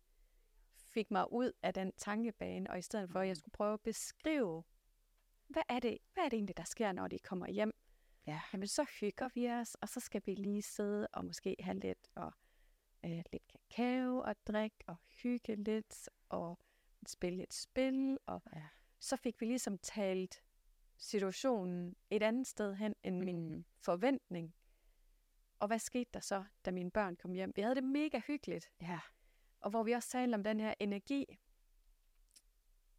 [0.77, 3.81] fik mig ud af den tankebane, og i stedet for, at jeg skulle prøve at
[3.81, 4.63] beskrive,
[5.47, 7.71] hvad er det, hvad er det egentlig, der sker, når de kommer hjem?
[8.27, 8.41] Ja.
[8.53, 12.07] Jamen, så hygger vi os, og så skal vi lige sidde og måske have lidt,
[12.15, 12.33] og,
[13.05, 16.59] øh, lidt kakao og drikke, og hygge lidt, og
[17.07, 18.17] spille et spil.
[18.25, 18.63] Og Ja.
[18.99, 20.43] så fik vi ligesom talt
[20.99, 23.65] situationen et andet sted hen end min Mm.
[23.77, 24.55] forventning.
[25.59, 27.53] Og hvad skete der så, da mine børn kom hjem?
[27.55, 28.69] Vi havde det mega hyggeligt.
[28.81, 28.99] Ja.
[29.59, 31.39] Og hvor vi også talte om den her energi,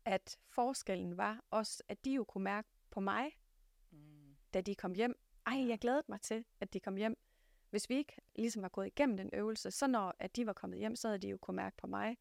[0.05, 3.31] at forskellen var også, at de jo kunne mærke på mig,
[3.91, 4.37] Mm.
[4.55, 5.15] da de kom hjem.
[5.47, 7.17] Ej, jeg glædede mig til, at de kom hjem.
[7.71, 10.79] Hvis vi ikke ligesom var gået igennem den øvelse, så når at de var kommet
[10.79, 12.17] hjem, så havde de jo kunne mærke på mig.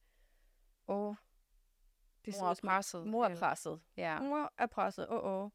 [0.88, 1.16] Og
[2.26, 3.08] det Mor er presset.
[3.08, 3.82] Mor er presset.
[3.98, 4.22] Ja.
[4.22, 5.08] Mor er presset.
[5.10, 5.50] Åh, oh, oh.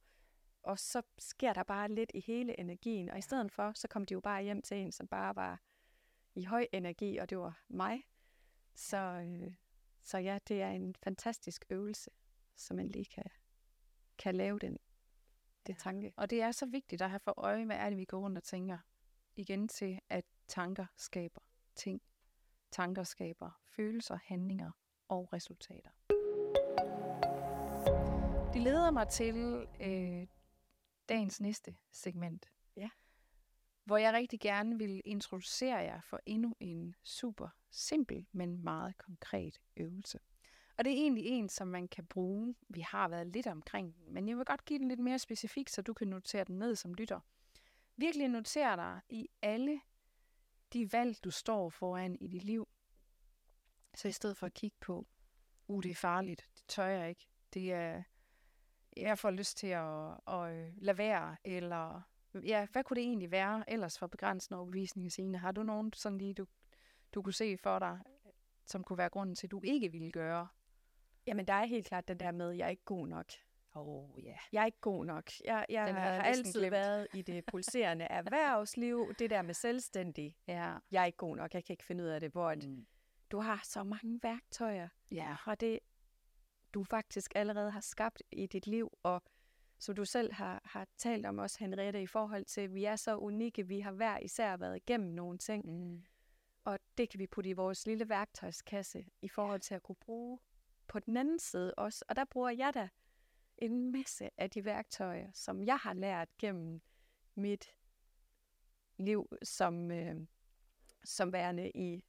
[0.65, 3.11] Og så sker der bare lidt i hele energien.
[3.11, 5.61] Og i stedet for, så kom de jo bare hjem til en, som bare var
[6.35, 8.03] i høj energi, og det var mig.
[8.75, 9.55] Så, øh,
[10.03, 12.11] så ja, det er en fantastisk øvelse,
[12.57, 13.25] som man lige kan,
[14.19, 14.79] kan lave den
[15.67, 16.13] det tanke.
[16.17, 18.39] Og det er så vigtigt at have for øje, hvad er det, vi går rundt
[18.39, 18.79] og tænker.
[19.37, 21.41] Igen til, at tanker skaber
[21.75, 22.03] ting.
[22.71, 24.71] Tanker skaber følelser, handlinger
[25.09, 25.91] og resultater.
[28.53, 30.27] Det leder mig til øh,
[31.09, 32.51] dagens næste segment.
[32.77, 32.91] Ja.
[33.85, 39.61] Hvor jeg rigtig gerne vil introducere jer for endnu en super simpel, men meget konkret
[39.77, 40.19] øvelse.
[40.79, 42.55] Og det er egentlig en, som man kan bruge.
[42.69, 45.69] Vi har været lidt omkring den, men jeg vil godt give den lidt mere specifik,
[45.69, 47.21] så du kan notere den ned som lytter.
[47.97, 49.81] Virkelig notere dig i alle
[50.73, 52.69] de valg, du står foran i dit liv.
[53.95, 55.07] Så i stedet for at kigge på,
[55.67, 58.03] uh, det er farligt, det tør jeg ikke, det er,
[58.97, 62.01] jeg får lyst til at, at øh, lade være, eller
[62.35, 65.39] ja, hvad kunne det egentlig være ellers for begrænsende overbevisning, Signe?
[65.39, 66.47] Har du nogen sådan lige, du,
[67.15, 67.99] du kunne se for dig,
[68.67, 70.49] som kunne være grunden til, at du ikke ville gøre?
[71.27, 73.27] Jamen, der er helt klart den der med, at jeg er ikke god nok.
[73.77, 74.35] Åh, oh, ja.
[74.53, 75.31] Jeg er ikke god nok.
[75.45, 76.71] Jeg, jeg Den har altid glemt.
[76.73, 80.37] været i det pulserende erhvervsliv, det der med selvstændig.
[80.47, 80.77] Ja.
[80.91, 82.87] Jeg er ikke god nok, jeg kan ikke finde ud af det, hvor at Mm.
[83.31, 85.35] du har så mange værktøjer Ja.
[85.45, 85.79] fra det,
[86.75, 89.23] du faktisk allerede har skabt i dit liv, og
[89.79, 92.97] som du selv har, har talt om også, Henriette, i forhold til, at vi er
[92.97, 96.05] så unikke, vi har hver især været igennem nogle ting, Mm.
[96.65, 100.39] og det kan vi putte i vores lille værktøjskasse i forhold til at kunne bruge
[100.87, 102.05] på den anden side også.
[102.09, 102.89] Og der bruger jeg da
[103.59, 106.81] en masse af de værktøjer, som jeg har lært gennem
[107.35, 107.67] mit
[108.97, 110.27] liv som, øh,
[111.05, 112.05] som værende i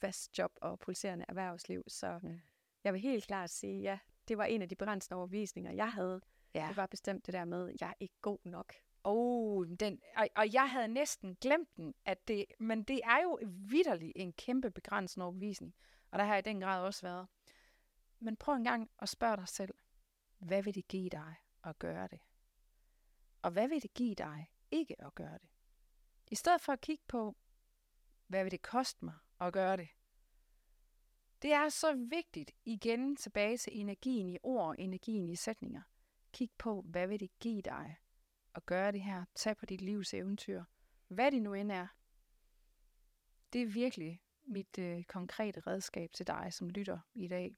[0.00, 1.84] fast job og pulserende erhvervsliv.
[1.88, 2.40] Så Mm.
[2.84, 6.20] Jeg vil helt klart sige, ja, det var en af de begrænsende overbevisninger, jeg havde.
[6.54, 6.66] Ja.
[6.68, 8.74] Det var bestemt det der med, at jeg er ikke god nok.
[9.04, 13.38] Oh, den, og, og jeg havde næsten glemt den, at det, men det er jo
[13.44, 15.74] vidderligt en kæmpe begrænsende overbevisning,
[16.10, 17.26] og der har jeg i den grad også været.
[18.20, 19.74] Men prøv en gang at spørge dig selv,
[20.38, 22.20] hvad vil det give dig at gøre det?
[23.42, 25.48] Og hvad vil det give dig ikke at gøre det?
[26.30, 27.36] I stedet for at kigge på,
[28.26, 29.88] hvad vil det koste mig at gøre det?
[31.42, 35.82] Det er så vigtigt igen tilbage til energien i ord, energien i sætninger.
[36.32, 37.96] Kig på, hvad vil det give dig
[38.54, 39.24] at gøre det her.
[39.34, 40.64] Tag på dit livs eventyr.
[41.08, 41.86] Hvad det nu end er.
[43.52, 47.56] Det er virkelig mit øh, konkrete redskab til dig, som lytter i dag.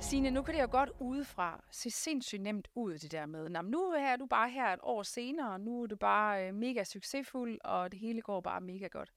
[0.00, 3.62] Signe, nu kan det jo godt udefra se sindssygt nemt ud, det der med, "Nå,
[3.62, 6.54] men nu er du bare her et år senere, og nu er du bare øh,
[6.54, 9.12] mega succesfuld, og det hele går bare mega godt.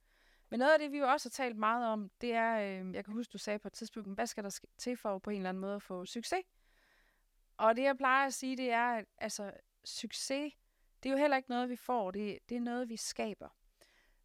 [0.55, 3.05] Men noget af det, vi jo også har talt meget om, det er, øh, jeg
[3.05, 5.49] kan huske, du sagde på et tidspunkt, hvad skal der til for på en eller
[5.49, 6.43] anden måde at få succes?
[7.57, 9.51] Og det, jeg plejer at sige, det er, at altså,
[9.83, 10.53] succes,
[11.03, 13.49] det er jo heller ikke noget, vi får, det, det er noget, vi skaber.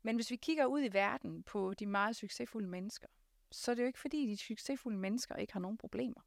[0.03, 3.09] Men hvis vi kigger ud i verden på de meget succesfulde mennesker,
[3.51, 6.21] så er det jo ikke fordi, de succesfulde mennesker ikke har nogen problemer.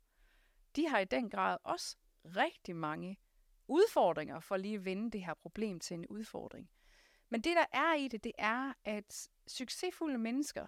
[0.76, 3.18] De har i den grad også rigtig mange
[3.68, 6.70] udfordringer for lige at vende det her problem til en udfordring.
[7.30, 10.68] Men det, der er i det, det er, at succesfulde mennesker,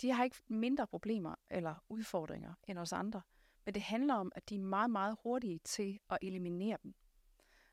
[0.00, 3.22] de har ikke mindre problemer eller udfordringer end os andre.
[3.64, 6.94] Men det handler om, at de er meget, meget hurtige til at eliminere dem.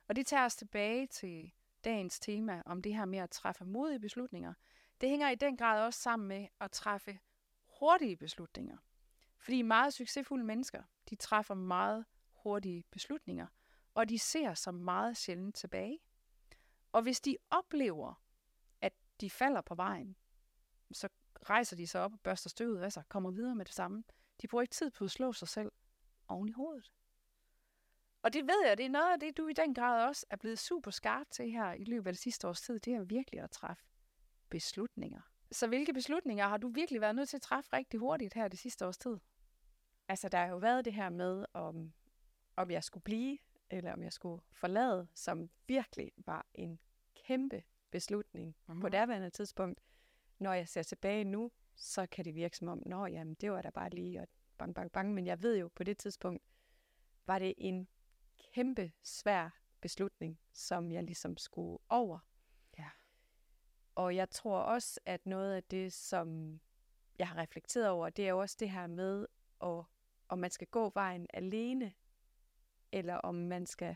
[0.08, 1.52] Og det tager os tilbage til
[1.84, 4.54] dagens tema om det her med at træffe modige beslutninger.
[5.02, 7.20] Det hænger i den grad også sammen med at træffe
[7.80, 8.78] hurtige beslutninger.
[9.38, 13.48] Fordi meget succesfulde mennesker, de træffer meget hurtige beslutninger,
[13.94, 16.00] og de ser sig meget sjældent tilbage.
[16.96, 18.24] Og hvis de oplever,
[18.82, 20.16] at de falder på vejen,
[20.92, 21.10] så
[21.50, 24.04] rejser de sig op og børster støvet af sig, kommer videre med det samme.
[24.42, 25.72] De bruger ikke tid på at slå sig selv
[26.28, 26.92] oven i hovedet.
[28.22, 30.36] Og det ved jeg, det er noget af det, du i den grad også er
[30.36, 32.80] blevet super skarp til her i løbet af det sidste års tid.
[32.80, 33.84] Det er virkelig at træffe
[34.50, 35.22] beslutninger.
[35.52, 38.60] Så hvilke beslutninger har du virkelig været nødt til at træffe rigtig hurtigt her det
[38.60, 39.18] sidste års tid?
[40.08, 41.94] Altså, der har jo været det her med, om,
[42.56, 43.38] om jeg skulle blive,
[43.70, 46.80] eller om jeg skulle forlade, som virkelig var en
[47.16, 48.82] kæmpe beslutning mm-hmm.
[48.82, 49.82] på daværende tidspunkt.
[50.40, 53.62] Når jeg ser tilbage nu, så kan det virke som om, nå jamen, det var
[53.62, 55.14] da bare lige, og bang, bang, bang.
[55.14, 56.44] Men jeg ved jo, på det tidspunkt
[57.26, 57.88] var det en
[58.54, 59.50] kæmpe svær
[59.82, 62.20] beslutning, som jeg ligesom skulle over.
[62.78, 62.90] Ja.
[63.96, 66.60] Og jeg tror også, at noget af det, som
[67.20, 69.28] jeg har reflekteret over, det er jo også det her med,
[69.64, 69.84] at,
[70.30, 71.94] om man skal gå vejen alene,
[72.96, 73.96] eller om man skal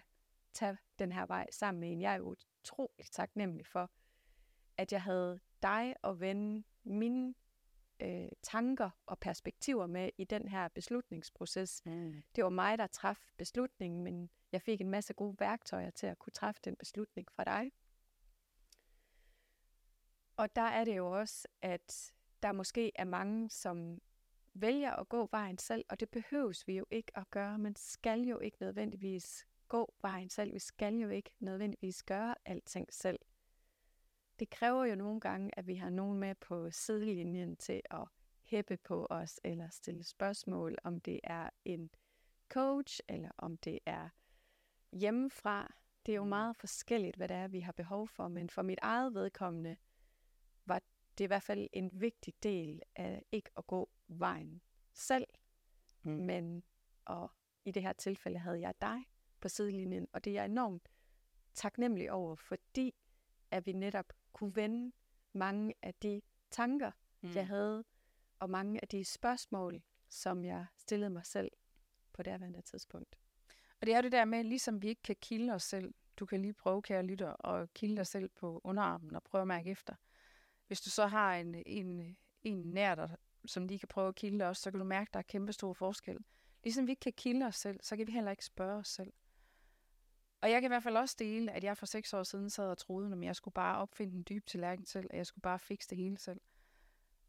[0.53, 2.01] tage den her vej sammen med en.
[2.01, 3.91] Jeg er jo utrolig taknemmelig for,
[4.77, 7.33] at jeg havde dig og vende mine
[7.99, 11.81] øh, tanker og perspektiver med i den her beslutningsproces.
[11.85, 12.23] Mm.
[12.35, 16.19] Det var mig, der traf beslutningen, men jeg fik en masse gode værktøjer til at
[16.19, 17.71] kunne træffe den beslutning fra dig.
[20.37, 24.01] Og der er det jo også, at der måske er mange, som
[24.61, 27.59] vælger at gå vejen selv, og det behøves vi jo ikke at gøre.
[27.59, 30.53] Man skal jo ikke nødvendigvis gå vejen selv.
[30.53, 33.19] Vi skal jo ikke nødvendigvis gøre alting selv.
[34.39, 38.07] Det kræver jo nogle gange, at vi har nogen med på sidelinjen til at
[38.41, 41.89] hæppe på os, eller stille spørgsmål, om det er en
[42.49, 44.09] coach, eller om det er
[44.91, 45.73] hjemmefra.
[46.05, 46.29] Det er jo mm.
[46.29, 49.75] meget forskelligt, hvad det er, vi har behov for, men for mit eget vedkommende
[50.65, 50.81] var
[51.17, 54.61] det i hvert fald en vigtig del af ikke at gå vejen
[54.93, 55.27] selv,
[56.03, 56.11] mm.
[56.11, 56.63] men
[57.05, 57.31] og
[57.65, 59.05] i det her tilfælde havde jeg dig
[59.39, 60.89] på sidelinjen, og det er jeg enormt
[61.53, 62.95] taknemmelig over, fordi
[63.51, 64.91] at vi netop kunne vende
[65.33, 66.91] mange af de tanker,
[67.21, 67.31] mm.
[67.35, 67.83] jeg havde,
[68.39, 71.51] og mange af de spørgsmål, som jeg stillede mig selv
[72.13, 73.15] på det her tidspunkt.
[73.81, 76.41] Og det er det der med, ligesom vi ikke kan kilde os selv, du kan
[76.41, 79.95] lige prøve, kære lytter, og kilde dig selv på underarmen og prøve at mærke efter.
[80.67, 83.15] Hvis du så har en, en, en nær dig,
[83.45, 85.53] som lige kan prøve at kilde os, så kan du mærke, at der er kæmpe
[85.53, 86.17] stor forskel.
[86.63, 89.13] Ligesom vi ikke kan kilde os selv, så kan vi heller ikke spørge os selv.
[90.41, 92.69] Og jeg kan i hvert fald også dele, at jeg for seks år siden sad
[92.69, 95.59] og troede, at jeg skulle bare opfinde en dyb tallerken selv, og jeg skulle bare
[95.59, 96.41] fikse det hele selv.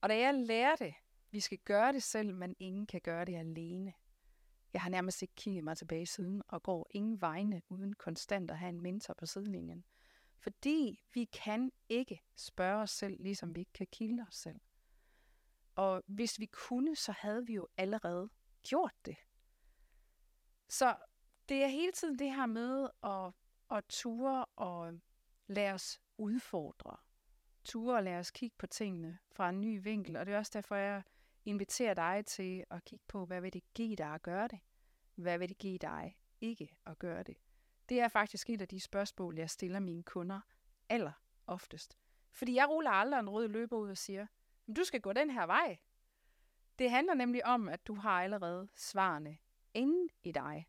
[0.00, 0.94] Og da jeg lærte, at
[1.30, 3.92] vi skal gøre det selv, men ingen kan gøre det alene.
[4.72, 8.58] Jeg har nærmest ikke kigget mig tilbage siden, og går ingen vegne uden konstant at
[8.58, 9.84] have en mentor på sidelinjen.
[10.38, 14.60] Fordi vi kan ikke spørge os selv, ligesom vi ikke kan kilde os selv.
[15.80, 18.30] Og hvis vi kunne, så havde vi jo allerede
[18.62, 19.16] gjort det.
[20.68, 20.96] Så
[21.48, 23.32] det er hele tiden det her med at,
[23.76, 25.00] at ture og
[25.46, 26.96] lade os udfordre.
[27.64, 30.16] Ture og lade os kigge på tingene fra en ny vinkel.
[30.16, 31.02] Og det er også derfor, jeg
[31.44, 34.58] inviterer dig til at kigge på, hvad vil det give dig at gøre det?
[35.14, 37.36] Hvad vil det give dig ikke at gøre det?
[37.88, 40.40] Det er faktisk et af de spørgsmål, jeg stiller mine kunder
[40.88, 41.12] aller
[41.46, 41.98] oftest.
[42.30, 44.26] Fordi jeg ruller aldrig en rød løber ud og siger,
[44.76, 45.78] du skal gå den her vej.
[46.78, 49.38] Det handler nemlig om, at du har allerede svarene
[49.74, 50.66] inde i dig.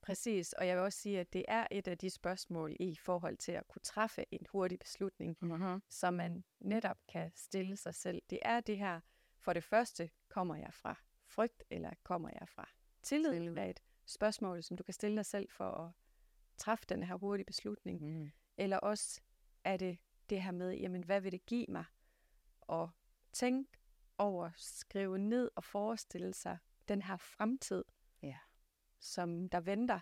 [0.00, 3.36] Præcis, og jeg vil også sige, at det er et af de spørgsmål i forhold
[3.36, 5.82] til at kunne træffe en hurtig beslutning, mm-hmm.
[5.88, 8.22] som man netop kan stille sig selv.
[8.30, 9.00] Det er det her,
[9.38, 12.68] for det første, kommer jeg fra frygt, eller kommer jeg fra
[13.02, 13.30] tillid?
[13.30, 15.90] Det er et spørgsmål, som du kan stille dig selv for at
[16.56, 18.02] træffe den her hurtige beslutning.
[18.02, 18.30] Mm.
[18.56, 19.20] Eller også
[19.64, 19.98] er det
[20.30, 21.84] det her med, jamen hvad vil det give mig?
[22.72, 22.90] Og
[23.32, 23.80] tænk
[24.18, 26.58] over, skrive ned og forestille sig
[26.88, 27.84] den her fremtid,
[28.22, 28.38] ja.
[28.98, 30.00] som der venter,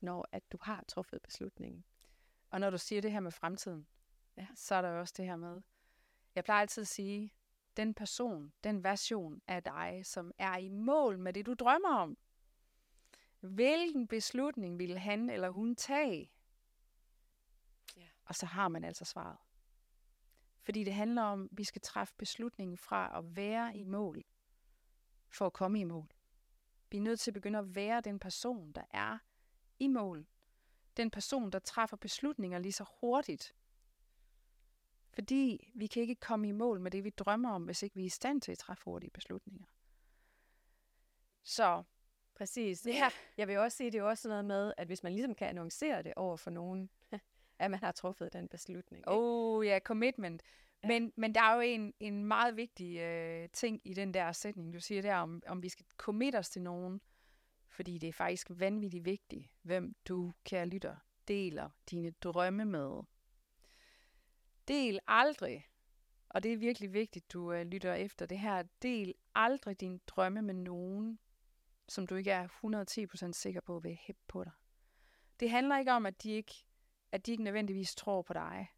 [0.00, 1.84] når at du har truffet beslutningen.
[2.50, 3.86] Og når du siger det her med fremtiden,
[4.36, 4.46] ja.
[4.54, 5.62] så er der også det her med,
[6.34, 7.32] jeg plejer altid at sige,
[7.76, 12.18] den person, den version af dig, som er i mål med det, du drømmer om,
[13.40, 16.32] hvilken beslutning vil han eller hun tage?
[17.96, 18.08] Ja.
[18.24, 19.45] Og så har man altså svaret.
[20.66, 24.24] Fordi det handler om, at vi skal træffe beslutningen fra at være i mål,
[25.28, 26.08] for at komme i mål.
[26.90, 29.18] Vi er nødt til at begynde at være den person, der er
[29.78, 30.26] i mål.
[30.96, 33.54] Den person, der træffer beslutninger lige så hurtigt.
[35.10, 38.02] Fordi vi kan ikke komme i mål med det, vi drømmer om, hvis ikke vi
[38.02, 39.64] er i stand til at træffe hurtige beslutninger.
[41.42, 41.82] Så
[42.34, 42.86] Præcis.
[42.86, 43.10] Ja.
[43.36, 46.02] Jeg vil også sige, det er også noget med, at hvis man ligesom kan annoncere
[46.02, 46.90] det over for nogen,
[47.58, 49.04] at man har truffet den beslutning.
[49.08, 50.42] Åh oh, ja, commitment.
[50.82, 50.88] Ja.
[50.88, 54.74] Men, men der er jo en, en meget vigtig øh, ting i den der sætning,
[54.74, 57.00] du siger der, om, om vi skal commit os til nogen,
[57.68, 60.96] fordi det er faktisk vanvittigt vigtigt, hvem du, kære lytter,
[61.28, 63.02] deler dine drømme med.
[64.68, 65.66] Del aldrig,
[66.28, 70.42] og det er virkelig vigtigt, du øh, lytter efter det her, del aldrig dine drømme
[70.42, 71.18] med nogen,
[71.88, 72.48] som du ikke er
[73.28, 74.52] 110% sikker på vil hæppe på dig.
[75.40, 76.65] Det handler ikke om, at de ikke,
[77.16, 78.72] at de ikke nødvendigvis tror på dig,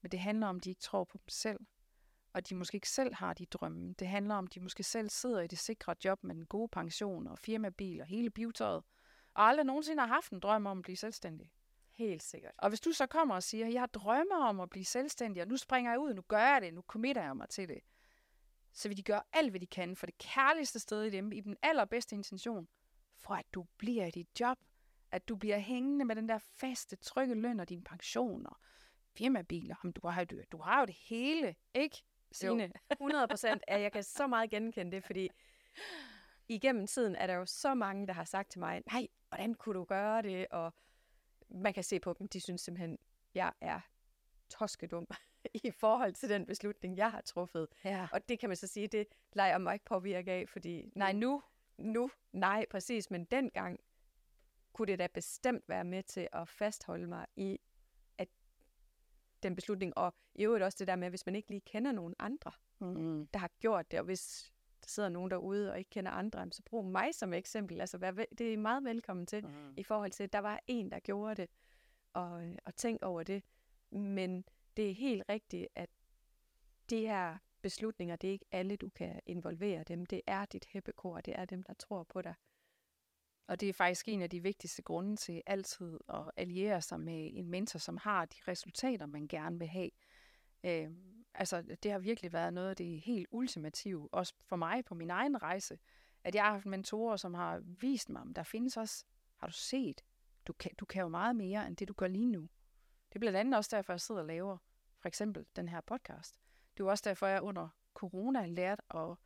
[0.00, 1.60] men det handler om, at de ikke tror på dem selv,
[2.32, 3.92] og de måske ikke selv har de drømme.
[3.92, 6.68] Det handler om, at de måske selv sidder i det sikre job med en god
[6.68, 8.84] pension og firmabil og hele bivtøjet,
[9.34, 11.52] og aldrig nogensinde har haft en drøm om at blive selvstændig.
[11.90, 12.52] Helt sikkert.
[12.58, 15.48] Og hvis du så kommer og siger, jeg har drømmer om at blive selvstændig, og
[15.48, 17.80] nu springer jeg ud, nu gør jeg det, nu committer jeg mig til det,
[18.72, 21.40] så vil de gøre alt, hvad de kan for det kærligste sted i dem, i
[21.40, 22.68] den allerbedste intention,
[23.16, 24.58] for at du bliver i dit job,
[25.12, 28.56] at du bliver hængende med den der faste, trygge løn og din pension og
[29.16, 29.74] firmabiler.
[29.84, 32.02] Jamen, du, har, du, du har jo det hele, ikke,
[32.32, 32.62] Signe?
[32.62, 33.62] Jo, 100 procent.
[33.68, 35.28] jeg kan så meget genkende det, fordi
[36.48, 39.78] igennem tiden er der jo så mange, der har sagt til mig, nej, hvordan kunne
[39.78, 40.46] du gøre det?
[40.50, 40.72] Og
[41.48, 42.98] man kan se på dem, de synes simpelthen,
[43.34, 43.80] jeg er
[44.48, 45.06] toskedum
[45.64, 47.68] i forhold til den beslutning, jeg har truffet.
[47.84, 48.08] Ja.
[48.12, 50.92] Og det kan man så sige, det jeg mig ikke påvirke af, fordi...
[50.94, 51.42] Nej, nu?
[51.78, 53.80] Nu, nej, præcis, men dengang
[54.76, 57.58] kunne det da bestemt være med til at fastholde mig i
[58.18, 58.28] at
[59.42, 62.14] den beslutning, og i øvrigt også det der med, hvis man ikke lige kender nogen
[62.18, 63.26] andre, mm.
[63.26, 64.52] der har gjort det, og hvis
[64.82, 67.80] der sidder nogen derude og ikke kender andre, så brug mig som eksempel.
[67.80, 69.74] Altså, det er meget velkommen til, mm.
[69.76, 71.50] i forhold til, at der var en, der gjorde det,
[72.12, 73.42] og, og tænk over det.
[73.90, 74.44] Men
[74.76, 75.90] det er helt rigtigt, at
[76.90, 80.06] de her beslutninger, det er ikke alle, du kan involvere dem.
[80.06, 82.34] Det er dit heppekor, det er dem, der tror på dig.
[83.46, 87.30] Og det er faktisk en af de vigtigste grunde til altid at alliere sig med
[87.34, 89.90] en mentor, som har de resultater, man gerne vil have.
[90.64, 90.90] Øh,
[91.34, 95.10] altså, det har virkelig været noget af det helt ultimative, også for mig på min
[95.10, 95.78] egen rejse,
[96.24, 99.04] at jeg har haft mentorer, som har vist mig, at der findes også,
[99.36, 100.04] har du set,
[100.46, 102.48] du kan, du kan jo meget mere, end det du gør lige nu.
[103.08, 104.58] Det er blandt andet også derfor, jeg sidder og laver
[104.98, 106.40] for eksempel den her podcast.
[106.76, 109.16] Det er også derfor, jeg under corona lærte at,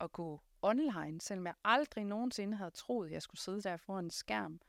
[0.00, 4.04] at gå online, selvom jeg aldrig nogensinde havde troet, at jeg skulle sidde der foran
[4.04, 4.60] en skærm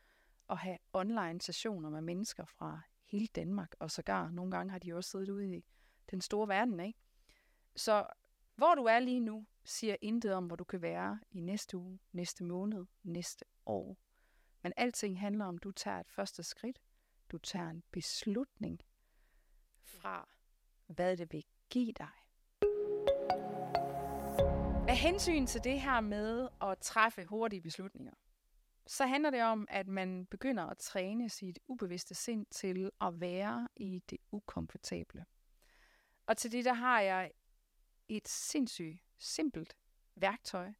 [0.47, 4.93] og have online sessioner med mennesker fra hele Danmark, og sågar nogle gange har de
[4.93, 5.65] også siddet ude i
[6.11, 6.99] den store verden, ikke?
[7.75, 8.07] Så
[8.55, 11.99] hvor du er lige nu, siger intet om, hvor du kan være i næste uge,
[12.11, 13.97] næste måned, næste år.
[14.61, 16.81] Men alting handler om, at du tager et første skridt.
[17.31, 18.81] Du tager en beslutning
[19.81, 20.29] fra,
[20.87, 22.26] hvad det vil give dig.
[24.89, 28.13] Af hensyn til det her med at træffe hurtige beslutninger,
[28.87, 33.67] så handler det om, at man begynder at træne sit ubevidste sind til at være
[33.75, 35.25] i det ukomfortable.
[36.25, 37.31] Og til det, der har jeg
[38.07, 39.77] et sindssygt simpelt
[40.15, 40.73] værktøj,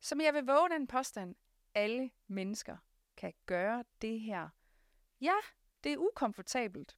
[0.00, 1.34] som jeg vil våge den påstand,
[1.74, 2.76] alle mennesker
[3.16, 4.48] kan gøre det her.
[5.20, 5.36] Ja,
[5.84, 6.96] det er ukomfortabelt,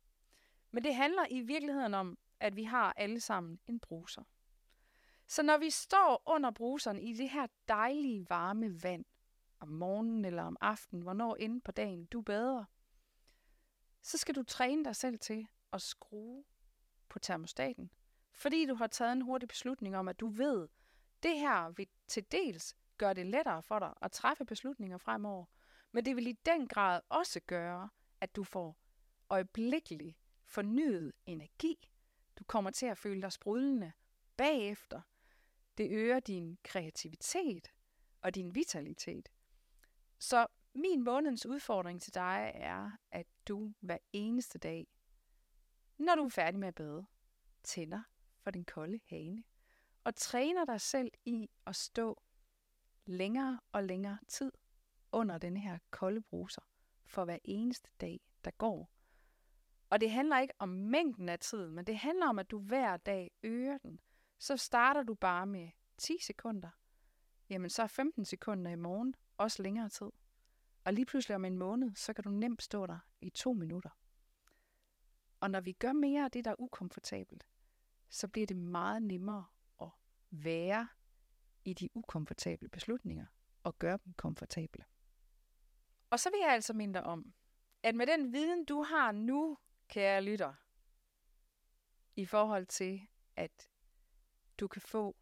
[0.70, 4.22] men det handler i virkeligheden om, at vi har alle sammen en bruser.
[5.30, 9.04] Så når vi står under bruseren i det her dejlige varme vand,
[9.60, 12.64] om morgenen eller om aftenen, hvornår inde på dagen du bader,
[14.02, 16.44] så skal du træne dig selv til at skrue
[17.08, 17.90] på termostaten.
[18.32, 20.68] Fordi du har taget en hurtig beslutning om, at du ved,
[21.22, 25.44] det her vil til dels gøre det lettere for dig at træffe beslutninger fremover,
[25.92, 27.88] men det vil i den grad også gøre,
[28.20, 28.78] at du får
[29.30, 31.90] øjeblikkelig fornyet energi.
[32.38, 33.92] Du kommer til at føle dig sprudlende
[34.36, 35.00] bagefter.
[35.80, 37.68] Det øger din kreativitet
[38.20, 39.28] og din vitalitet.
[40.18, 44.86] Så min månedens udfordring til dig er, at du hver eneste dag,
[45.98, 47.06] når du er færdig med at bade,
[47.62, 48.02] tænder
[48.38, 49.44] for den kolde hane
[50.04, 52.22] og træner dig selv i at stå
[53.06, 54.52] længere og længere tid
[55.12, 56.62] under den her kolde bruser
[57.06, 58.90] for hver eneste dag, der går.
[59.90, 62.96] Og det handler ikke om mængden af tid, men det handler om, at du hver
[62.96, 64.00] dag øger den.
[64.41, 66.70] Så starter du bare med 10 sekunder.
[67.49, 70.11] Jamen så er 15 sekunder i morgen også længere tid.
[70.84, 73.91] Og lige pludselig om en måned, så kan du nemt stå der i to minutter.
[75.41, 77.47] Og når vi gør mere af det, der er ukomfortabelt,
[78.09, 79.45] så bliver det meget nemmere
[79.80, 79.88] at
[80.30, 80.88] være
[81.64, 83.26] i de ukomfortable beslutninger
[83.62, 84.84] og gøre dem komfortable.
[86.11, 87.34] Og så vil jeg altså minde dig om,
[87.82, 90.55] at med den viden, du har nu, kære lytter,
[92.16, 93.69] i forhold til, at
[94.61, 95.16] du kan få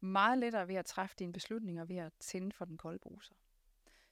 [0.00, 3.34] meget lettere ved at træffe dine beslutninger ved at tænde for den kolde bruser.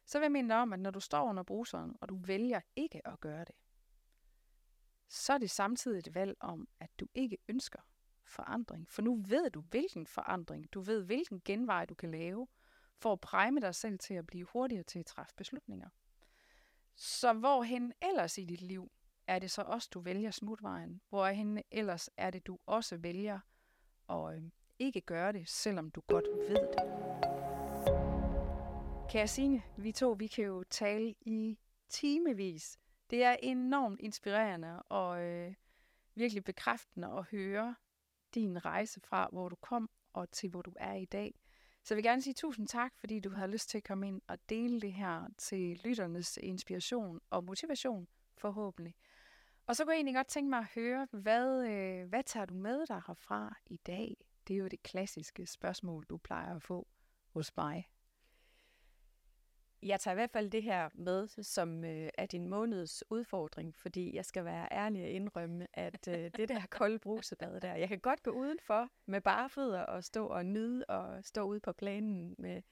[0.07, 2.61] Så vil jeg minde dig om, at når du står under bruseren, og du vælger
[2.77, 3.55] ikke at gøre det,
[5.09, 7.81] så er det samtidig et valg om, at du ikke ønsker
[8.25, 8.91] forandring.
[8.91, 12.49] For nu ved du, hvilken forandring, du ved, hvilken genvej du kan lave,
[12.97, 15.89] for at præme dig selv til at blive hurtigere til at træffe beslutninger.
[16.95, 18.93] Så hvorhen ellers i dit liv
[19.27, 21.01] er det så også, du vælger smutvejen?
[21.09, 23.41] Hvorhen ellers er det, du også vælger
[24.11, 24.43] og øh,
[24.79, 26.81] ikke gøre det, selvom du godt ved det?
[29.11, 31.59] Kære Signe, vi to vi kan jo tale i
[31.89, 32.79] timevis.
[33.11, 35.55] Det er enormt inspirerende og øh,
[36.15, 37.75] virkelig bekræftende at høre
[38.35, 41.41] din rejse fra, hvor du kom og til, hvor du er i dag.
[41.85, 44.21] Så jeg vil gerne sige tusind tak, fordi du har lyst til at komme ind
[44.29, 48.95] og dele det her til lytternes inspiration og motivation, forhåbentlig.
[49.67, 52.55] Og så kunne jeg egentlig godt tænke mig at høre, hvad, øh, hvad tager du
[52.55, 54.17] med dig herfra i dag?
[54.49, 56.89] Det er jo det klassiske spørgsmål, du plejer at få
[57.29, 57.89] hos mig.
[59.83, 64.17] Jeg tager i hvert fald det her med, som øh, er din måneds udfordring, fordi
[64.17, 68.01] jeg skal være ærlig og indrømme, at øh, det der kolde brusebad der, jeg kan
[68.01, 72.35] godt gå udenfor med bare fødder og stå og nyde og stå ude på planen
[72.39, 72.63] med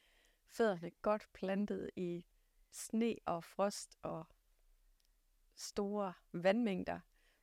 [0.49, 2.25] fødderne godt plantet i
[2.71, 4.27] sne og frost og
[5.59, 7.01] store vandmængder.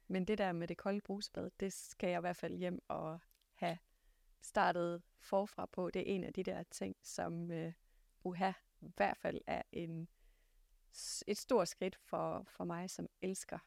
[0.07, 3.19] Men det der med det kolde brusebad, det skal jeg i hvert fald hjem og
[3.53, 3.77] have
[4.41, 5.89] startet forfra på.
[5.89, 7.73] Det er en af de der ting, som øh,
[8.23, 8.51] uha,
[8.81, 10.07] i hvert fald er en,
[11.27, 13.59] et stort skridt for, for mig, som elsker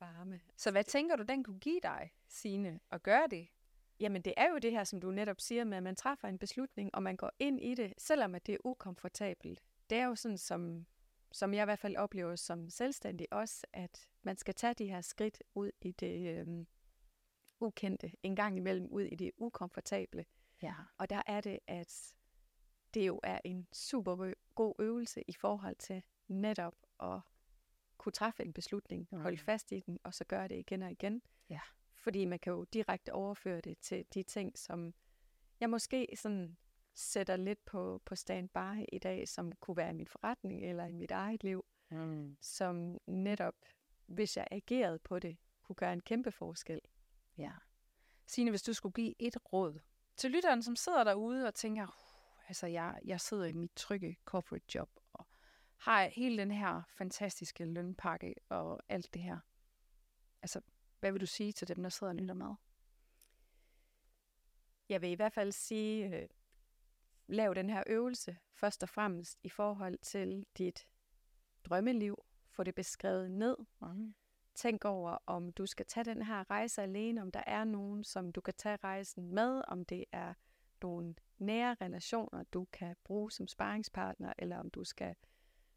[0.00, 0.40] varme.
[0.56, 3.48] Så hvad tænker du, den kunne give dig, Signe, at gøre det?
[4.00, 6.38] Jamen det er jo det her, som du netop siger med, at man træffer en
[6.38, 9.62] beslutning, og man går ind i det, selvom at det er ukomfortabelt.
[9.90, 10.86] Det er jo sådan, som,
[11.32, 15.00] som jeg i hvert fald oplever som selvstændig også, at man skal tage de her
[15.00, 16.66] skridt ud i det øhm,
[17.60, 20.24] ukendte, en gang imellem ud i det ukomfortable.
[20.62, 20.74] Ja.
[20.98, 22.14] Og der er det, at
[22.94, 27.20] det jo er en super god øvelse i forhold til netop at
[27.98, 29.20] kunne træffe en beslutning, mm.
[29.20, 31.22] holde fast i den, og så gøre det igen og igen.
[31.50, 31.60] Ja.
[31.94, 34.94] Fordi man kan jo direkte overføre det til de ting, som
[35.60, 36.56] jeg måske sådan
[36.96, 40.92] sætter lidt på, på standby i dag, som kunne være i min forretning eller i
[40.92, 42.36] mit eget liv, mm.
[42.40, 43.54] som netop,
[44.06, 46.80] hvis jeg agerede på det, kunne gøre en kæmpe forskel.
[47.38, 47.52] Ja.
[48.26, 49.78] Signe, hvis du skulle give et råd
[50.16, 51.86] til lytteren, som sidder derude og tænker,
[52.48, 55.26] Altså, jeg, jeg sidder i mit trygge corporate job og
[55.76, 59.38] har hele den her fantastiske lønpakke og alt det her.
[60.42, 60.60] Altså,
[61.00, 62.54] hvad vil du sige til dem, der sidder og lytter med?
[64.88, 66.28] Jeg vil i hvert fald sige, øh,
[67.26, 70.86] lav den her øvelse først og fremmest i forhold til dit
[71.64, 72.24] drømmeliv.
[72.50, 73.56] Få det beskrevet ned.
[73.80, 74.14] Mm.
[74.54, 78.32] Tænk over, om du skal tage den her rejse alene, om der er nogen, som
[78.32, 80.34] du kan tage rejsen med, om det er
[80.82, 85.14] nogle nære relationer, du kan bruge som sparringspartner, eller om du skal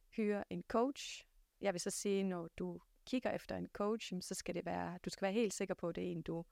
[0.10, 1.26] hyre en coach.
[1.62, 5.10] Jeg vil så sige, når du kigger efter en coach, så skal det være, du
[5.10, 6.46] skal være helt sikker på, at det er en, du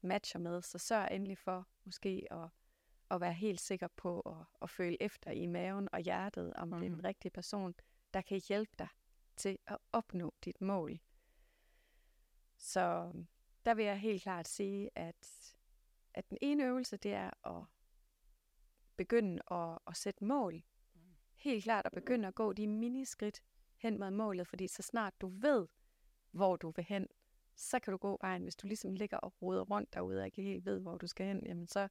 [0.00, 0.62] matcher med.
[0.62, 2.48] Så sørg endelig for måske at,
[3.10, 6.78] at være helt sikker på at, at føle efter i maven og hjertet, om mm.
[6.78, 7.74] det er den rigtige person,
[8.14, 8.88] der kan hjælpe dig
[9.36, 10.98] til at opnå dit mål.
[12.56, 13.12] Så
[13.64, 15.54] der vil jeg helt klart sige, at,
[16.14, 17.64] at den ene øvelse, det er at
[18.96, 20.62] begynde at, at sætte mål.
[21.34, 23.42] Helt klart at begynde at gå de miniskridt
[23.76, 25.66] hen mod målet, fordi så snart du ved,
[26.30, 27.08] hvor du vil hen,
[27.54, 28.42] så kan du gå vejen.
[28.42, 31.26] Hvis du ligesom ligger og roder rundt derude og ikke helt ved, hvor du skal
[31.26, 31.88] hen, jamen så,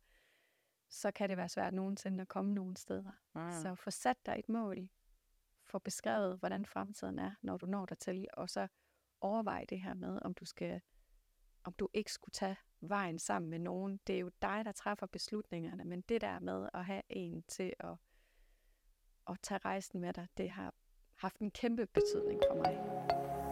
[0.89, 3.11] så kan det være svært nogensinde at komme nogen steder.
[3.33, 3.51] Mm.
[3.51, 4.89] Så få sat dig et mål,
[5.63, 8.67] få beskrevet, hvordan fremtiden er, når du når dertil, og så
[9.21, 10.81] overvej det her med, om du skal
[11.63, 13.99] om du ikke skulle tage vejen sammen med nogen.
[14.07, 17.73] Det er jo dig, der træffer beslutningerne, men det der med at have en til
[17.79, 17.95] at,
[19.29, 20.73] at tage rejsen med dig, det har
[21.15, 23.44] haft en kæmpe betydning for mig.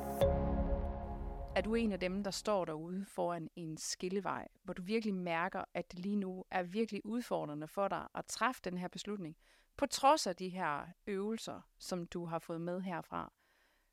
[1.56, 5.64] Er du en af dem, der står derude foran en skillevej, hvor du virkelig mærker,
[5.74, 9.38] at det lige nu er virkelig udfordrende for dig at træffe den her beslutning,
[9.78, 13.34] på trods af de her øvelser, som du har fået med herfra,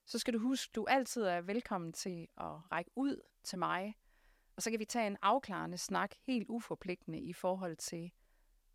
[0.06, 3.94] så skal du huske, at du altid er velkommen til at række ud til mig
[4.61, 8.11] og så kan vi tage en afklarende snak, helt uforpligtende i forhold til,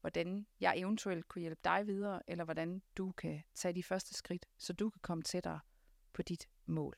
[0.01, 4.45] hvordan jeg eventuelt kunne hjælpe dig videre, eller hvordan du kan tage de første skridt,
[4.57, 5.59] så du kan komme tættere
[6.13, 6.97] på dit mål.